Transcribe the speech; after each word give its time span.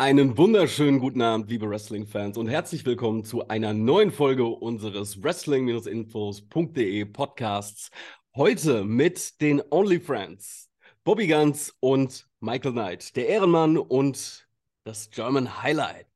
Einen 0.00 0.38
wunderschönen 0.38 1.00
guten 1.00 1.20
Abend, 1.22 1.50
liebe 1.50 1.68
Wrestling-Fans, 1.68 2.38
und 2.38 2.46
herzlich 2.46 2.86
willkommen 2.86 3.24
zu 3.24 3.48
einer 3.48 3.74
neuen 3.74 4.12
Folge 4.12 4.44
unseres 4.46 5.24
Wrestling-Infos.de 5.24 7.04
Podcasts. 7.06 7.90
Heute 8.36 8.84
mit 8.84 9.40
den 9.40 9.60
Only 9.70 9.98
Friends, 9.98 10.70
Bobby 11.02 11.26
Guns 11.26 11.76
und 11.80 12.30
Michael 12.38 12.74
Knight, 12.74 13.16
der 13.16 13.26
Ehrenmann 13.26 13.76
und 13.76 14.48
das 14.84 15.10
German 15.10 15.64
Highlight. 15.64 16.06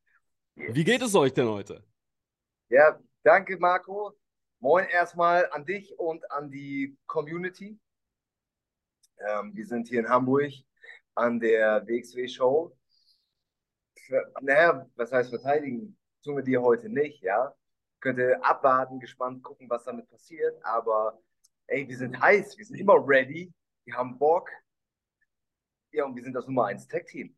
Wie 0.54 0.84
geht 0.84 1.02
es 1.02 1.16
euch 1.16 1.34
denn 1.34 1.48
heute? 1.48 1.84
Ja, 2.68 3.00
danke, 3.24 3.58
Marco. 3.58 4.12
Moin 4.60 4.86
erstmal 4.90 5.50
an 5.50 5.64
dich 5.66 5.98
und 5.98 6.30
an 6.30 6.52
die 6.52 6.96
Community. 7.06 7.76
Ähm, 9.18 9.50
wir 9.56 9.66
sind 9.66 9.88
hier 9.88 9.98
in 9.98 10.08
Hamburg 10.08 10.52
an 11.16 11.40
der 11.40 11.84
WXW-Show 11.84 12.76
naja, 14.40 14.86
was 14.96 15.12
heißt 15.12 15.30
verteidigen? 15.30 15.96
Tun 16.22 16.36
wir 16.36 16.42
dir 16.42 16.62
heute 16.62 16.88
nicht, 16.88 17.22
ja. 17.22 17.54
Könnte 18.00 18.42
abwarten, 18.42 19.00
gespannt 19.00 19.42
gucken, 19.42 19.68
was 19.70 19.84
damit 19.84 20.08
passiert, 20.10 20.58
aber 20.64 21.18
ey, 21.68 21.88
wir 21.88 21.96
sind 21.96 22.20
heiß, 22.20 22.58
wir 22.58 22.64
sind 22.64 22.76
immer 22.78 22.96
ready, 23.06 23.52
wir 23.84 23.94
haben 23.94 24.18
Bock. 24.18 24.50
Ja, 25.92 26.04
und 26.04 26.16
wir 26.16 26.22
sind 26.22 26.32
das 26.32 26.46
Nummer 26.46 26.66
1 26.66 26.88
Tech-Team. 26.88 27.36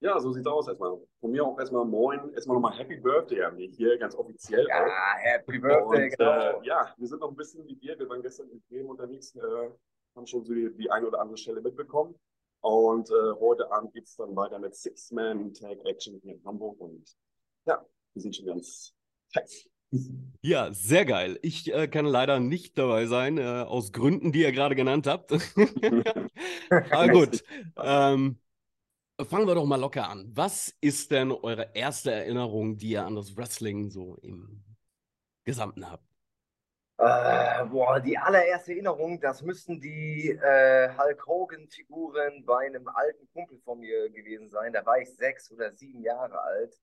Ja, 0.00 0.20
so 0.20 0.30
sieht's 0.32 0.46
aus 0.46 0.68
erstmal. 0.68 0.98
Von 1.20 1.30
mir 1.30 1.44
auch 1.44 1.58
erstmal 1.58 1.84
moin, 1.84 2.32
erstmal 2.34 2.56
nochmal 2.56 2.78
Happy 2.78 2.96
Birthday 2.96 3.42
an 3.42 3.56
mich 3.56 3.74
hier, 3.76 3.98
ganz 3.98 4.14
offiziell. 4.14 4.66
Ja, 4.68 4.84
auch. 4.84 5.18
Happy 5.18 5.58
Birthday, 5.58 6.04
und, 6.04 6.18
genau. 6.18 6.60
Äh, 6.60 6.66
ja, 6.66 6.94
wir 6.96 7.08
sind 7.08 7.20
noch 7.20 7.30
ein 7.30 7.36
bisschen 7.36 7.66
wie 7.66 7.80
wir, 7.80 7.98
wir 7.98 8.08
waren 8.08 8.22
gestern 8.22 8.48
in 8.50 8.62
Bremen 8.68 8.90
unterwegs, 8.90 9.34
äh, 9.34 9.40
haben 10.14 10.26
schon 10.26 10.44
so 10.44 10.52
die, 10.52 10.70
die 10.76 10.90
eine 10.90 11.06
oder 11.06 11.20
andere 11.20 11.38
Stelle 11.38 11.60
mitbekommen. 11.60 12.14
Und 12.66 13.10
äh, 13.10 13.32
heute 13.38 13.70
Abend 13.70 13.92
geht 13.92 14.06
es 14.06 14.16
dann 14.16 14.34
weiter 14.34 14.58
mit 14.58 14.74
Six-Man-Tag-Action 14.74 16.18
hier 16.20 16.34
in 16.34 16.44
Hamburg. 16.44 16.80
Und 16.80 17.16
ja, 17.64 17.86
wir 18.12 18.22
sind 18.22 18.34
schon 18.34 18.46
ganz 18.46 18.92
heiß. 19.36 19.68
Ja, 20.40 20.72
sehr 20.72 21.04
geil. 21.04 21.38
Ich 21.42 21.72
äh, 21.72 21.86
kann 21.86 22.06
leider 22.06 22.40
nicht 22.40 22.76
dabei 22.76 23.06
sein, 23.06 23.38
äh, 23.38 23.42
aus 23.44 23.92
Gründen, 23.92 24.32
die 24.32 24.40
ihr 24.40 24.50
gerade 24.50 24.74
genannt 24.74 25.06
habt. 25.06 25.30
Aber 26.90 27.08
gut. 27.08 27.44
Ähm, 27.76 28.40
fangen 29.20 29.46
wir 29.46 29.54
doch 29.54 29.64
mal 29.64 29.76
locker 29.76 30.08
an. 30.08 30.28
Was 30.34 30.74
ist 30.80 31.12
denn 31.12 31.30
eure 31.30 31.70
erste 31.72 32.10
Erinnerung, 32.10 32.78
die 32.78 32.88
ihr 32.88 33.06
an 33.06 33.14
das 33.14 33.36
Wrestling 33.36 33.90
so 33.90 34.16
im 34.16 34.64
Gesamten 35.44 35.88
habt? 35.88 36.05
Äh, 36.98 37.66
boah, 37.66 38.00
die 38.00 38.16
allererste 38.16 38.72
Erinnerung, 38.72 39.20
das 39.20 39.42
müssten 39.42 39.80
die 39.80 40.30
äh, 40.30 40.88
Hulk 40.96 41.26
Hogan-Figuren 41.26 42.42
bei 42.46 42.66
einem 42.66 42.88
alten 42.88 43.28
Kumpel 43.34 43.58
von 43.64 43.80
mir 43.80 44.08
gewesen 44.08 44.48
sein. 44.48 44.72
Da 44.72 44.84
war 44.86 44.98
ich 44.98 45.14
sechs 45.14 45.52
oder 45.52 45.72
sieben 45.72 46.02
Jahre 46.02 46.40
alt. 46.40 46.74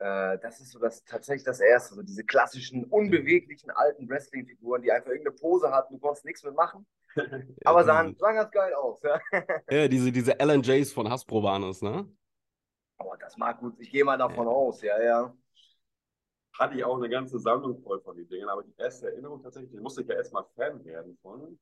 Äh, 0.00 0.38
das 0.40 0.60
ist 0.60 0.72
so 0.72 0.78
das 0.78 1.02
tatsächlich 1.04 1.44
das 1.44 1.60
erste, 1.60 1.94
so 1.94 2.02
diese 2.02 2.24
klassischen, 2.24 2.84
unbeweglichen 2.84 3.70
alten 3.70 4.06
Wrestling-Figuren, 4.06 4.82
die 4.82 4.92
einfach 4.92 5.08
irgendeine 5.08 5.36
Pose 5.36 5.72
hatten, 5.72 5.94
du 5.94 5.98
konntest 5.98 6.26
nichts 6.26 6.42
mehr 6.42 6.52
machen. 6.52 6.86
aber 7.64 7.84
sahen, 7.84 8.14
sahen 8.18 8.36
ganz 8.36 8.50
geil 8.50 8.74
aus. 8.74 9.00
Ja, 9.02 9.18
ja 9.70 9.88
diese, 9.88 10.12
diese 10.12 10.38
Alan 10.38 10.62
Jays 10.62 10.92
von 10.92 11.08
Hasbro 11.08 11.42
waren 11.42 11.62
es, 11.62 11.80
ne? 11.80 12.06
Aber 12.98 13.12
oh, 13.12 13.16
das 13.18 13.38
mag 13.38 13.58
gut, 13.60 13.76
ich 13.78 13.90
gehe 13.90 14.04
mal 14.04 14.18
davon 14.18 14.46
ja. 14.46 14.52
aus, 14.52 14.82
ja, 14.82 15.02
ja 15.02 15.34
hatte 16.58 16.76
ich 16.76 16.84
auch 16.84 16.96
eine 16.96 17.08
ganze 17.08 17.38
Sammlung 17.38 17.80
voll 17.82 18.00
von 18.00 18.16
den 18.16 18.28
Dingen, 18.28 18.48
aber 18.48 18.62
die 18.62 18.74
erste 18.76 19.08
Erinnerung 19.08 19.42
tatsächlich, 19.42 19.72
die 19.72 19.80
musste 19.80 20.02
ich 20.02 20.08
ja 20.08 20.14
erstmal 20.14 20.44
Fan 20.54 20.84
werden 20.84 21.16
von. 21.22 21.58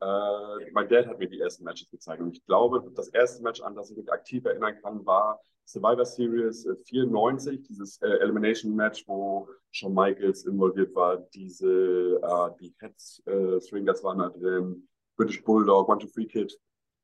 Äh, 0.00 0.70
mein 0.72 0.88
Dad 0.88 1.06
hat 1.06 1.18
mir 1.18 1.28
die 1.28 1.40
ersten 1.40 1.64
Matches 1.64 1.90
gezeigt 1.90 2.20
und 2.20 2.36
ich 2.36 2.44
glaube, 2.44 2.90
das 2.94 3.08
erste 3.08 3.42
Match, 3.42 3.60
an 3.60 3.74
das 3.74 3.90
ich 3.90 3.96
mich 3.96 4.12
aktiv 4.12 4.44
erinnern 4.44 4.76
kann, 4.82 5.04
war 5.06 5.40
Survivor 5.66 6.04
Series 6.04 6.68
94, 6.86 7.54
äh, 7.54 7.62
dieses 7.62 8.02
äh, 8.02 8.08
Elimination 8.18 8.74
Match, 8.74 9.04
wo 9.06 9.48
Shawn 9.70 9.94
Michaels 9.94 10.44
involviert 10.44 10.94
war, 10.94 11.18
diese, 11.32 12.20
äh, 12.22 12.50
die 12.60 12.74
Heads 12.78 13.22
äh, 13.26 13.84
das 13.84 14.04
war 14.04 14.16
da 14.16 14.28
drin, 14.28 14.86
British 15.16 15.42
Bulldog, 15.42 15.88
One 15.88 16.00
to 16.00 16.08
Free 16.08 16.26
Kid, 16.26 16.58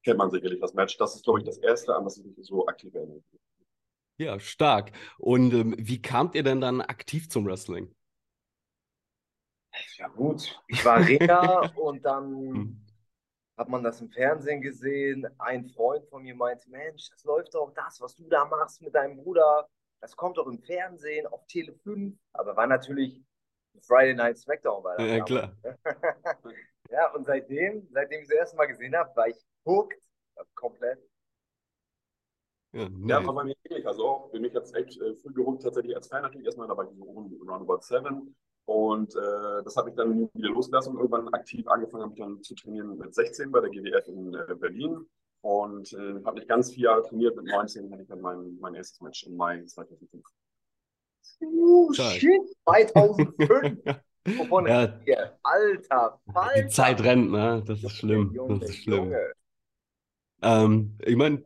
kennt 0.04 0.18
man 0.18 0.30
sicherlich 0.30 0.60
das 0.60 0.74
Match. 0.74 0.96
Das 0.98 1.14
ist, 1.14 1.24
glaube 1.24 1.40
ich, 1.40 1.44
das 1.44 1.58
erste, 1.58 1.94
an 1.94 2.04
das 2.04 2.18
ich 2.18 2.24
mich 2.24 2.36
so 2.46 2.66
aktiv 2.66 2.94
erinnere. 2.94 3.22
Ja, 4.20 4.38
stark. 4.38 4.92
Und 5.16 5.54
ähm, 5.54 5.74
wie 5.78 6.02
kamt 6.02 6.34
ihr 6.34 6.42
denn 6.42 6.60
dann 6.60 6.82
aktiv 6.82 7.30
zum 7.30 7.46
Wrestling? 7.46 7.90
Ja 9.96 10.08
gut, 10.08 10.60
ich 10.68 10.84
war 10.84 10.98
Ringer 10.98 11.72
und 11.78 12.04
dann 12.04 12.28
hm. 12.28 12.86
hat 13.56 13.70
man 13.70 13.82
das 13.82 14.02
im 14.02 14.10
Fernsehen 14.10 14.60
gesehen. 14.60 15.26
Ein 15.38 15.70
Freund 15.70 16.06
von 16.10 16.22
mir 16.22 16.34
meinte, 16.34 16.68
Mensch, 16.68 17.08
das 17.08 17.24
läuft 17.24 17.54
doch 17.54 17.72
das, 17.74 17.98
was 18.02 18.14
du 18.14 18.28
da 18.28 18.44
machst 18.44 18.82
mit 18.82 18.94
deinem 18.94 19.16
Bruder. 19.16 19.66
Das 20.02 20.14
kommt 20.14 20.36
doch 20.36 20.48
im 20.48 20.58
Fernsehen 20.58 21.26
auf 21.26 21.46
Tele 21.46 21.72
5. 21.72 22.14
Aber 22.34 22.54
war 22.54 22.66
natürlich 22.66 23.24
Friday 23.80 24.14
Night 24.14 24.36
Smackdown. 24.36 24.84
War 24.84 25.00
ja, 25.00 25.24
klar. 25.24 25.56
ja, 26.90 27.10
und 27.14 27.24
seitdem, 27.24 27.88
seitdem 27.90 28.20
ich 28.20 28.28
das 28.28 28.36
erste 28.36 28.56
Mal 28.58 28.66
gesehen 28.66 28.94
habe, 28.94 29.16
war 29.16 29.28
ich 29.28 29.42
hooked, 29.64 29.98
komplett. 30.54 31.09
Ja, 32.72 32.88
ja 33.06 33.18
aber 33.18 33.32
bei 33.32 33.44
mir 33.44 33.56
ähnlich. 33.64 33.86
Also 33.86 34.06
auch, 34.06 34.30
bin 34.30 34.44
ich 34.44 34.52
jetzt 34.52 34.74
echt 34.74 35.00
äh, 35.00 35.14
früh 35.16 35.32
geholt, 35.32 35.62
tatsächlich 35.62 35.96
als 35.96 36.08
Fan 36.08 36.22
natürlich 36.22 36.46
erstmal, 36.46 36.68
da 36.68 36.76
war 36.76 36.84
ich 36.84 36.96
so 36.96 37.04
roundabout 37.04 37.80
seven. 37.80 38.34
Und 38.66 39.16
äh, 39.16 39.64
das 39.64 39.76
habe 39.76 39.90
ich 39.90 39.96
dann 39.96 40.30
wieder 40.32 40.48
losgelassen 40.50 40.92
und 40.92 41.00
irgendwann 41.00 41.28
aktiv 41.34 41.66
angefangen 41.66 42.04
habe 42.04 42.12
ich 42.14 42.20
dann 42.20 42.42
zu 42.42 42.54
trainieren 42.54 42.98
mit 42.98 43.14
16 43.14 43.50
bei 43.50 43.60
der 43.60 43.70
GWF 43.70 44.06
in 44.08 44.34
äh, 44.34 44.54
Berlin. 44.54 45.06
Und 45.42 45.92
äh, 45.94 46.22
habe 46.24 46.38
mich 46.38 46.46
ganz 46.46 46.72
vier 46.72 46.84
Jahre 46.84 47.02
trainiert. 47.02 47.34
Mit 47.34 47.46
19 47.46 47.90
hatte 47.90 48.02
ich 48.02 48.08
dann 48.08 48.20
mein, 48.20 48.58
mein 48.60 48.74
erstes 48.74 49.00
Match 49.00 49.26
im 49.26 49.36
Mai 49.36 49.64
2005. 49.64 50.24
Uh, 51.40 51.92
shit, 51.92 52.42
2005. 52.64 53.78
Wovon 54.38 54.66
ja. 54.66 55.00
Alter, 55.42 56.20
Alter. 56.34 56.62
Die 56.62 56.68
Zeit 56.68 57.02
rennt, 57.02 57.30
ne? 57.30 57.64
Das 57.66 57.82
ist 57.82 57.92
schlimm. 57.92 58.32
Junge, 58.34 58.58
das 58.60 58.70
ist 58.70 58.76
schlimm. 58.76 59.14
Ähm, 60.42 60.98
ich 61.00 61.16
meine, 61.16 61.42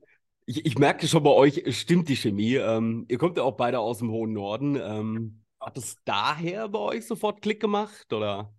ich, 0.47 0.66
ich 0.66 0.78
merke 0.78 1.06
schon 1.06 1.22
bei 1.22 1.31
euch, 1.31 1.62
stimmt 1.77 2.09
die 2.09 2.16
Chemie. 2.16 2.56
Ähm, 2.56 3.06
ihr 3.09 3.19
kommt 3.19 3.37
ja 3.37 3.43
auch 3.43 3.56
beide 3.56 3.78
aus 3.78 3.99
dem 3.99 4.10
hohen 4.10 4.32
Norden. 4.32 4.77
Ähm, 4.77 5.44
hat 5.60 5.78
es 5.78 5.97
daher 6.05 6.69
bei 6.69 6.78
euch 6.78 7.06
sofort 7.06 7.41
Klick 7.41 7.60
gemacht, 7.60 8.12
oder? 8.12 8.54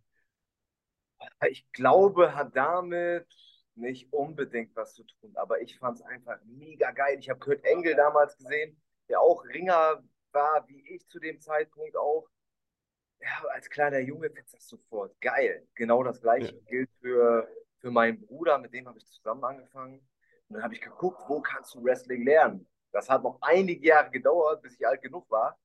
Ich 1.47 1.71
glaube, 1.71 2.35
hat 2.35 2.55
damit 2.55 3.27
nicht 3.75 4.11
unbedingt 4.11 4.75
was 4.75 4.93
zu 4.95 5.03
tun, 5.03 5.35
aber 5.35 5.61
ich 5.61 5.77
fand 5.77 5.99
es 5.99 6.01
einfach 6.03 6.37
mega 6.45 6.91
geil. 6.91 7.17
Ich 7.19 7.29
habe 7.29 7.39
Kurt 7.39 7.63
Engel 7.63 7.95
damals 7.95 8.37
gesehen, 8.37 8.81
der 9.09 9.21
auch 9.21 9.43
Ringer 9.45 10.03
war, 10.31 10.67
wie 10.67 10.95
ich 10.95 11.07
zu 11.07 11.19
dem 11.19 11.39
Zeitpunkt 11.39 11.95
auch. 11.95 12.27
Ja, 13.19 13.47
als 13.53 13.69
kleiner 13.69 13.99
Junge 13.99 14.29
findest 14.29 14.53
du 14.53 14.57
das 14.57 14.67
sofort 14.67 15.19
geil. 15.21 15.67
Genau 15.75 16.03
das 16.03 16.21
gleiche 16.21 16.55
ja. 16.55 16.61
gilt 16.67 16.89
für, 17.01 17.47
für 17.79 17.91
meinen 17.91 18.19
Bruder, 18.25 18.57
mit 18.57 18.73
dem 18.73 18.87
habe 18.87 18.97
ich 18.97 19.05
zusammen 19.05 19.43
angefangen. 19.43 20.07
Und 20.47 20.55
dann 20.55 20.63
habe 20.63 20.73
ich 20.73 20.81
geguckt, 20.81 21.21
wo 21.27 21.41
kannst 21.41 21.75
du 21.75 21.83
Wrestling 21.83 22.23
lernen? 22.23 22.67
Das 22.91 23.09
hat 23.09 23.23
noch 23.23 23.37
einige 23.41 23.87
Jahre 23.87 24.11
gedauert, 24.11 24.61
bis 24.61 24.75
ich 24.75 24.87
alt 24.87 25.01
genug 25.01 25.29
war. 25.29 25.57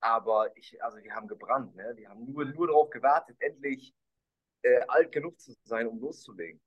Aber 0.00 0.56
ich, 0.56 0.82
also 0.82 0.98
die 0.98 1.12
haben 1.12 1.28
gebrannt, 1.28 1.74
ne? 1.74 1.94
Die 1.94 2.06
haben 2.06 2.24
nur, 2.24 2.44
nur 2.44 2.66
darauf 2.66 2.90
gewartet, 2.90 3.36
endlich 3.40 3.94
äh, 4.62 4.80
alt 4.88 5.12
genug 5.12 5.38
zu 5.40 5.54
sein, 5.64 5.86
um 5.86 6.00
loszulegen. 6.00 6.60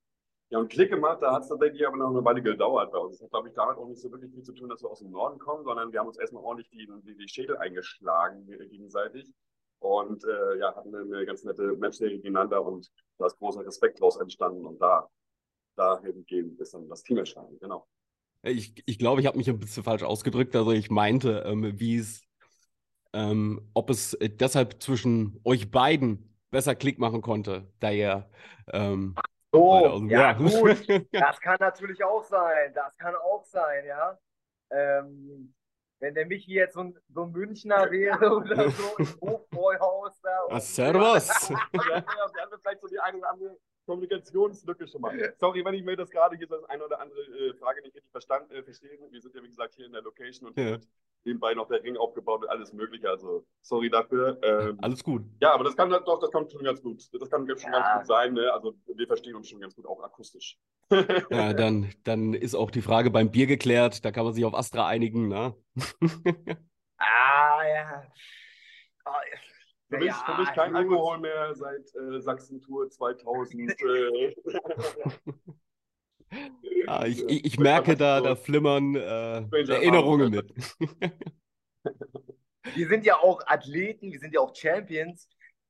Ja, 0.52 0.58
und 0.58 0.70
Klick 0.70 0.90
gemacht, 0.90 1.22
da 1.22 1.32
hat 1.32 1.44
es 1.44 1.50
tatsächlich 1.50 1.86
aber 1.86 1.98
noch 1.98 2.10
eine 2.10 2.26
Weile 2.26 2.42
gedauert 2.42 2.92
bei 2.92 2.98
uns. 2.98 3.18
Das 3.18 3.26
hat, 3.26 3.30
glaube 3.32 3.50
ich, 3.50 3.54
damit 3.54 3.78
auch 3.78 3.88
nicht 3.88 4.02
so 4.02 4.12
wirklich 4.12 4.32
viel 4.32 4.42
zu 4.42 4.54
tun, 4.54 4.68
dass 4.68 4.82
wir 4.82 4.90
aus 4.90 5.00
dem 5.00 5.12
Norden 5.12 5.38
kommen, 5.38 5.64
sondern 5.64 5.92
wir 5.92 6.00
haben 6.00 6.08
uns 6.08 6.18
erstmal 6.18 6.44
ordentlich 6.44 6.70
die, 6.70 6.90
die, 7.04 7.16
die 7.16 7.28
Schädel 7.28 7.58
eingeschlagen 7.58 8.48
gegenseitig. 8.48 9.32
Und 9.80 10.24
äh, 10.26 10.58
ja, 10.58 10.76
hatten 10.76 10.94
eine 10.94 11.26
ganz 11.26 11.44
nette 11.44 11.76
Matchserie 11.78 12.18
gegeneinander 12.18 12.64
und 12.66 12.92
da 13.18 13.28
ist 13.28 13.38
großer 13.38 13.66
Respekt 13.66 14.02
draus 14.02 14.18
entstanden. 14.18 14.66
Und 14.66 14.82
da 14.82 15.08
dahingehend 15.80 16.60
ist 16.60 16.74
dann 16.74 16.90
das 16.90 17.04
Team 17.04 17.18
entstanden, 17.18 17.58
genau. 17.60 17.88
Ich 18.42 18.74
glaube, 18.76 18.84
ich, 18.86 19.00
glaub, 19.00 19.20
ich 19.20 19.26
habe 19.26 19.38
mich 19.38 19.50
ein 19.50 19.60
bisschen 19.60 19.84
falsch 19.84 20.04
ausgedrückt. 20.04 20.56
Also 20.56 20.72
ich 20.72 20.90
meinte, 20.90 21.44
ähm, 21.46 21.78
wie 21.80 21.98
es, 21.98 22.22
ähm, 23.14 23.70
ob 23.74 23.90
es 23.90 24.18
deshalb 24.22 24.82
zwischen 24.82 25.42
euch 25.44 25.72
beiden 25.72 26.40
besser 26.50 26.76
Klick 26.76 27.00
machen 27.00 27.22
konnte, 27.22 27.68
da 27.80 27.92
ihr 27.92 28.30
ähm, 28.72 29.16
so, 29.52 30.06
ja, 30.08 30.34
gut. 30.34 30.88
Das 31.12 31.40
kann 31.42 31.58
natürlich 31.60 32.04
auch 32.04 32.24
sein. 32.24 32.72
Das 32.74 32.96
kann 32.98 33.16
auch 33.16 33.44
sein, 33.46 33.86
ja. 33.86 34.18
Ähm, 34.72 35.54
wenn 36.00 36.14
der 36.14 36.26
Michi 36.28 36.54
jetzt 36.54 36.76
so 36.76 36.82
ein, 36.82 36.98
so 37.10 37.24
ein 37.24 37.32
Münchner 37.32 37.90
wäre 37.92 38.36
oder 38.36 38.70
so, 38.70 38.96
ein 38.98 39.08
Hofbräuhaus 39.22 40.22
da. 40.22 40.30
Was, 40.50 40.76
Servus. 40.76 41.50
ja, 41.50 41.60
wir 41.74 41.96
haben 41.96 42.62
vielleicht 42.62 42.82
so 42.82 42.88
die 42.88 43.00
eine 43.00 43.18
oder 43.18 43.32
andere 43.32 43.58
Kommunikationslücke 43.90 44.88
schon 44.88 45.02
mal. 45.02 45.34
Sorry, 45.40 45.66
wenn 45.66 45.74
ich 45.74 45.84
mir 45.84 45.96
das 45.96 46.12
gerade 46.12 46.38
hier 46.38 46.48
so 46.48 46.58
das 46.58 46.66
eine 46.66 46.86
oder 46.86 47.00
andere 47.00 47.20
äh, 47.22 47.54
Frage 47.56 47.82
nicht 47.82 47.96
richtig 47.96 48.12
verstanden, 48.12 48.54
äh, 48.54 48.62
verstehe. 48.62 48.92
Wir 49.10 49.22
sind 49.22 49.34
ja, 49.34 49.42
wie 49.42 49.48
gesagt, 49.48 49.74
hier 49.74 49.88
in 49.88 49.92
der 49.92 50.04
Location 50.04 50.50
und 50.50 50.60
ja. 50.60 50.78
nebenbei 51.24 51.56
noch 51.56 51.68
der 51.68 51.82
Ring 51.82 51.98
aufgebaut 51.98 52.44
und 52.44 52.50
alles 52.50 52.72
Mögliche. 52.72 53.10
Also 53.10 53.48
sorry 53.62 53.90
dafür. 53.90 54.40
Ähm, 54.44 54.78
alles 54.80 55.04
gut. 55.04 55.24
Ja, 55.42 55.54
aber 55.54 55.64
das 55.64 55.76
kann 55.76 55.90
doch, 55.90 56.20
das 56.20 56.30
kann 56.30 56.48
schon 56.48 56.64
ganz 56.64 56.84
gut. 56.84 57.02
Das 57.12 57.30
kann 57.32 57.48
schon 57.48 57.72
ja. 57.72 57.80
ganz 57.80 57.98
gut 57.98 58.08
sein. 58.08 58.34
Ne? 58.34 58.54
Also 58.54 58.76
wir 58.86 59.08
verstehen 59.08 59.36
uns 59.36 59.50
schon 59.50 59.60
ganz 59.60 59.76
gut, 59.76 59.88
auch 59.88 60.04
akustisch. 60.04 60.60
ja, 61.32 61.54
dann, 61.54 61.92
dann 62.04 62.36
ist 62.36 62.54
auch 62.54 62.70
die 62.70 62.84
Frage 62.84 63.10
beim 63.10 63.32
Bier 63.32 63.48
geklärt. 63.48 64.06
Da 64.06 64.12
kann 64.12 64.24
man 64.24 64.34
sich 64.34 64.46
auf 64.46 64.54
Astra 64.54 64.86
einigen. 64.86 65.30
Ne? 65.30 65.56
ah 66.98 67.62
ja. 67.64 68.04
Oh, 69.06 69.49
für 69.90 69.98
mich, 69.98 70.08
ja, 70.08 70.24
für 70.26 70.42
mich 70.42 70.52
kein. 70.54 70.76
Alkohol 70.76 71.20
mehr 71.20 71.56
seit 71.56 71.94
äh, 71.96 72.20
Sachsen-Tour 72.20 72.90
2000. 72.90 73.76
Äh. 76.32 76.86
ah, 76.86 77.08
ich, 77.08 77.24
ich, 77.28 77.44
ich 77.44 77.60
merke 77.60 77.98
da, 77.98 78.22
da 78.22 78.36
flimmern 78.36 78.94
äh, 78.94 79.40
Erinnerungen 79.68 80.30
mit. 80.30 80.54
wir 82.76 82.88
sind 82.88 83.04
ja 83.04 83.16
auch 83.16 83.42
Athleten, 83.48 84.12
wir 84.12 84.20
sind 84.20 84.36
ja 84.36 84.40
auch 84.40 84.56
Champions. 84.56 85.28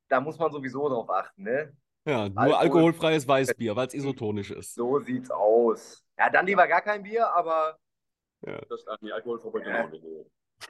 Da 0.10 0.20
muss 0.20 0.38
man 0.38 0.52
sowieso 0.52 0.90
drauf 0.90 1.10
achten, 1.10 1.44
ne? 1.44 1.72
Ja, 2.06 2.28
nur 2.28 2.38
Alkohol. 2.40 2.56
alkoholfreies 2.56 3.26
Weißbier, 3.26 3.74
weil 3.74 3.88
es 3.88 3.94
isotonisch 3.94 4.52
ist. 4.52 4.76
So 4.76 5.00
sieht's 5.00 5.32
aus. 5.32 6.04
Ja, 6.18 6.30
dann 6.30 6.46
lieber 6.46 6.68
gar 6.68 6.82
kein 6.82 7.04
Bier, 7.04 7.32
aber. 7.34 7.78
Ja. 8.46 8.60
Das, 8.68 8.86
nee, 9.00 9.14
Alkoholverbot 9.14 9.66
ja. 9.66 9.88
nicht. 9.88 10.04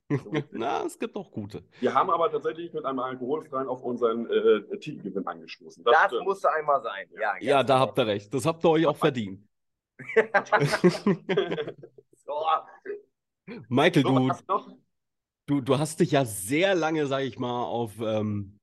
Na, 0.52 0.86
es 0.86 0.98
gibt 1.00 1.16
auch 1.16 1.32
gute. 1.32 1.64
Wir 1.80 1.94
haben 1.94 2.10
aber 2.10 2.32
tatsächlich 2.32 2.74
mit 2.74 2.86
einem 2.86 3.00
alkoholfreien 3.00 3.68
auf 3.68 3.84
unseren 3.84 4.30
äh, 4.30 4.78
Titelgewinn 4.78 5.26
angestoßen. 5.28 5.84
Das, 5.84 5.96
das 6.10 6.24
musste 6.24 6.52
einmal 6.52 6.82
sein. 6.82 7.08
Ja, 7.20 7.36
ja 7.40 7.64
da 7.64 7.80
habt 7.80 7.98
ihr 7.98 8.08
recht. 8.08 8.34
Das 8.34 8.46
habt 8.46 8.64
ihr 8.66 8.70
euch 8.70 8.86
auch 8.86 8.98
verdient. 9.06 9.48
Michael, 13.68 14.04
du, 14.04 14.32
du, 15.48 15.62
du 15.62 15.80
hast 15.80 16.00
dich 16.00 16.12
ja 16.12 16.24
sehr 16.24 16.76
lange, 16.76 17.08
sag 17.08 17.24
ich 17.24 17.40
mal, 17.40 17.64
auf 17.64 18.00
ähm, 18.00 18.60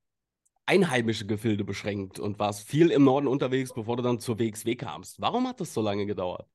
einheimische 0.65 1.25
Gefilde 1.25 1.63
beschränkt 1.63 2.19
und 2.19 2.39
warst 2.39 2.67
viel 2.67 2.91
im 2.91 3.03
Norden 3.03 3.27
unterwegs, 3.27 3.73
bevor 3.73 3.97
du 3.97 4.03
dann 4.03 4.19
zur 4.19 4.39
WXW 4.39 4.75
kamst. 4.75 5.19
Warum 5.19 5.47
hat 5.47 5.59
das 5.59 5.73
so 5.73 5.81
lange 5.81 6.05
gedauert? 6.05 6.47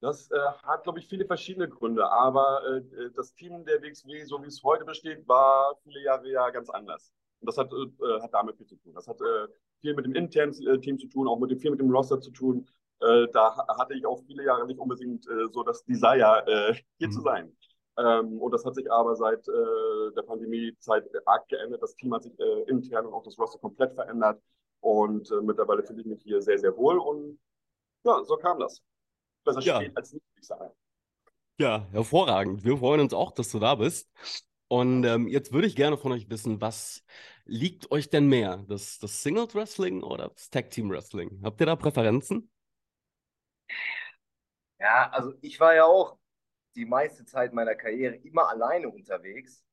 Das 0.00 0.30
äh, 0.30 0.38
hat, 0.62 0.84
glaube 0.84 0.98
ich, 0.98 1.06
viele 1.06 1.26
verschiedene 1.26 1.68
Gründe. 1.68 2.10
Aber 2.10 2.62
äh, 2.66 3.10
das 3.14 3.34
Team 3.34 3.64
der 3.66 3.82
WXW, 3.82 4.24
so 4.24 4.42
wie 4.42 4.46
es 4.46 4.62
heute 4.62 4.84
besteht, 4.84 5.28
war 5.28 5.76
viele 5.82 6.02
Jahre 6.02 6.28
ja 6.28 6.48
ganz 6.50 6.70
anders. 6.70 7.12
Und 7.40 7.48
das 7.48 7.58
hat, 7.58 7.70
äh, 7.72 8.20
hat 8.20 8.32
damit 8.32 8.56
viel 8.56 8.66
zu 8.66 8.76
tun. 8.76 8.94
Das 8.94 9.06
hat 9.06 9.20
äh, 9.20 9.48
viel 9.80 9.94
mit 9.94 10.06
dem 10.06 10.14
internen 10.14 10.54
äh, 10.66 10.78
Team 10.78 10.98
zu 10.98 11.06
tun, 11.06 11.28
auch 11.28 11.38
mit 11.38 11.50
dem, 11.50 11.58
viel 11.58 11.70
mit 11.70 11.80
dem 11.80 11.90
Roster 11.90 12.20
zu 12.20 12.30
tun. 12.30 12.66
Äh, 13.00 13.28
da 13.32 13.56
hatte 13.78 13.94
ich 13.94 14.06
auch 14.06 14.22
viele 14.26 14.44
Jahre 14.44 14.66
nicht 14.66 14.78
unbedingt 14.78 15.26
so 15.52 15.62
das 15.62 15.84
Desire, 15.84 16.74
hier 16.98 17.08
mhm. 17.08 17.12
zu 17.12 17.20
sein. 17.20 17.56
Ähm, 17.98 18.40
und 18.40 18.52
das 18.52 18.64
hat 18.64 18.74
sich 18.74 18.90
aber 18.90 19.16
seit 19.16 19.46
der 19.46 20.22
Pandemiezeit 20.22 21.04
arg 21.26 21.48
geändert. 21.48 21.82
Das 21.82 21.94
Team 21.96 22.14
hat 22.14 22.22
sich 22.22 22.38
intern 22.66 23.06
und 23.06 23.12
auch 23.14 23.22
das 23.22 23.38
Roster 23.38 23.58
komplett 23.58 23.94
verändert. 23.94 24.40
Und 24.80 25.30
mittlerweile 25.42 25.82
fühle 25.82 26.00
ich 26.00 26.06
mich 26.06 26.22
hier 26.22 26.40
sehr, 26.40 26.58
sehr 26.58 26.76
wohl. 26.76 26.98
Und 26.98 27.38
ja, 28.04 28.22
so 28.24 28.36
kam 28.36 28.58
das. 28.58 28.82
Besser 29.44 29.60
ja. 29.60 29.80
spät 29.80 29.96
als 29.96 30.12
nicht, 30.12 30.24
würde 30.24 30.40
ich 30.40 30.46
sagen. 30.46 30.70
Ja, 31.58 31.86
hervorragend. 31.92 32.64
Wir 32.64 32.78
freuen 32.78 33.00
uns 33.00 33.12
auch, 33.12 33.32
dass 33.32 33.50
du 33.50 33.58
da 33.58 33.74
bist. 33.74 34.10
Und 34.68 35.04
ähm, 35.04 35.28
jetzt 35.28 35.52
würde 35.52 35.66
ich 35.66 35.76
gerne 35.76 35.98
von 35.98 36.12
euch 36.12 36.30
wissen, 36.30 36.60
was 36.60 37.04
liegt 37.44 37.90
euch 37.90 38.08
denn 38.08 38.28
mehr? 38.28 38.64
Das, 38.68 38.98
das 38.98 39.22
Singles 39.22 39.54
Wrestling 39.54 40.02
oder 40.02 40.28
das 40.28 40.48
Tag 40.48 40.70
Team 40.70 40.90
Wrestling? 40.90 41.40
Habt 41.42 41.60
ihr 41.60 41.66
da 41.66 41.76
Präferenzen? 41.76 42.50
Ja, 44.78 45.10
also 45.10 45.34
ich 45.40 45.58
war 45.60 45.74
ja 45.74 45.84
auch 45.84 46.18
die 46.76 46.84
meiste 46.84 47.24
Zeit 47.24 47.52
meiner 47.52 47.74
Karriere 47.74 48.14
immer 48.14 48.48
alleine 48.48 48.88
unterwegs. 48.88 49.64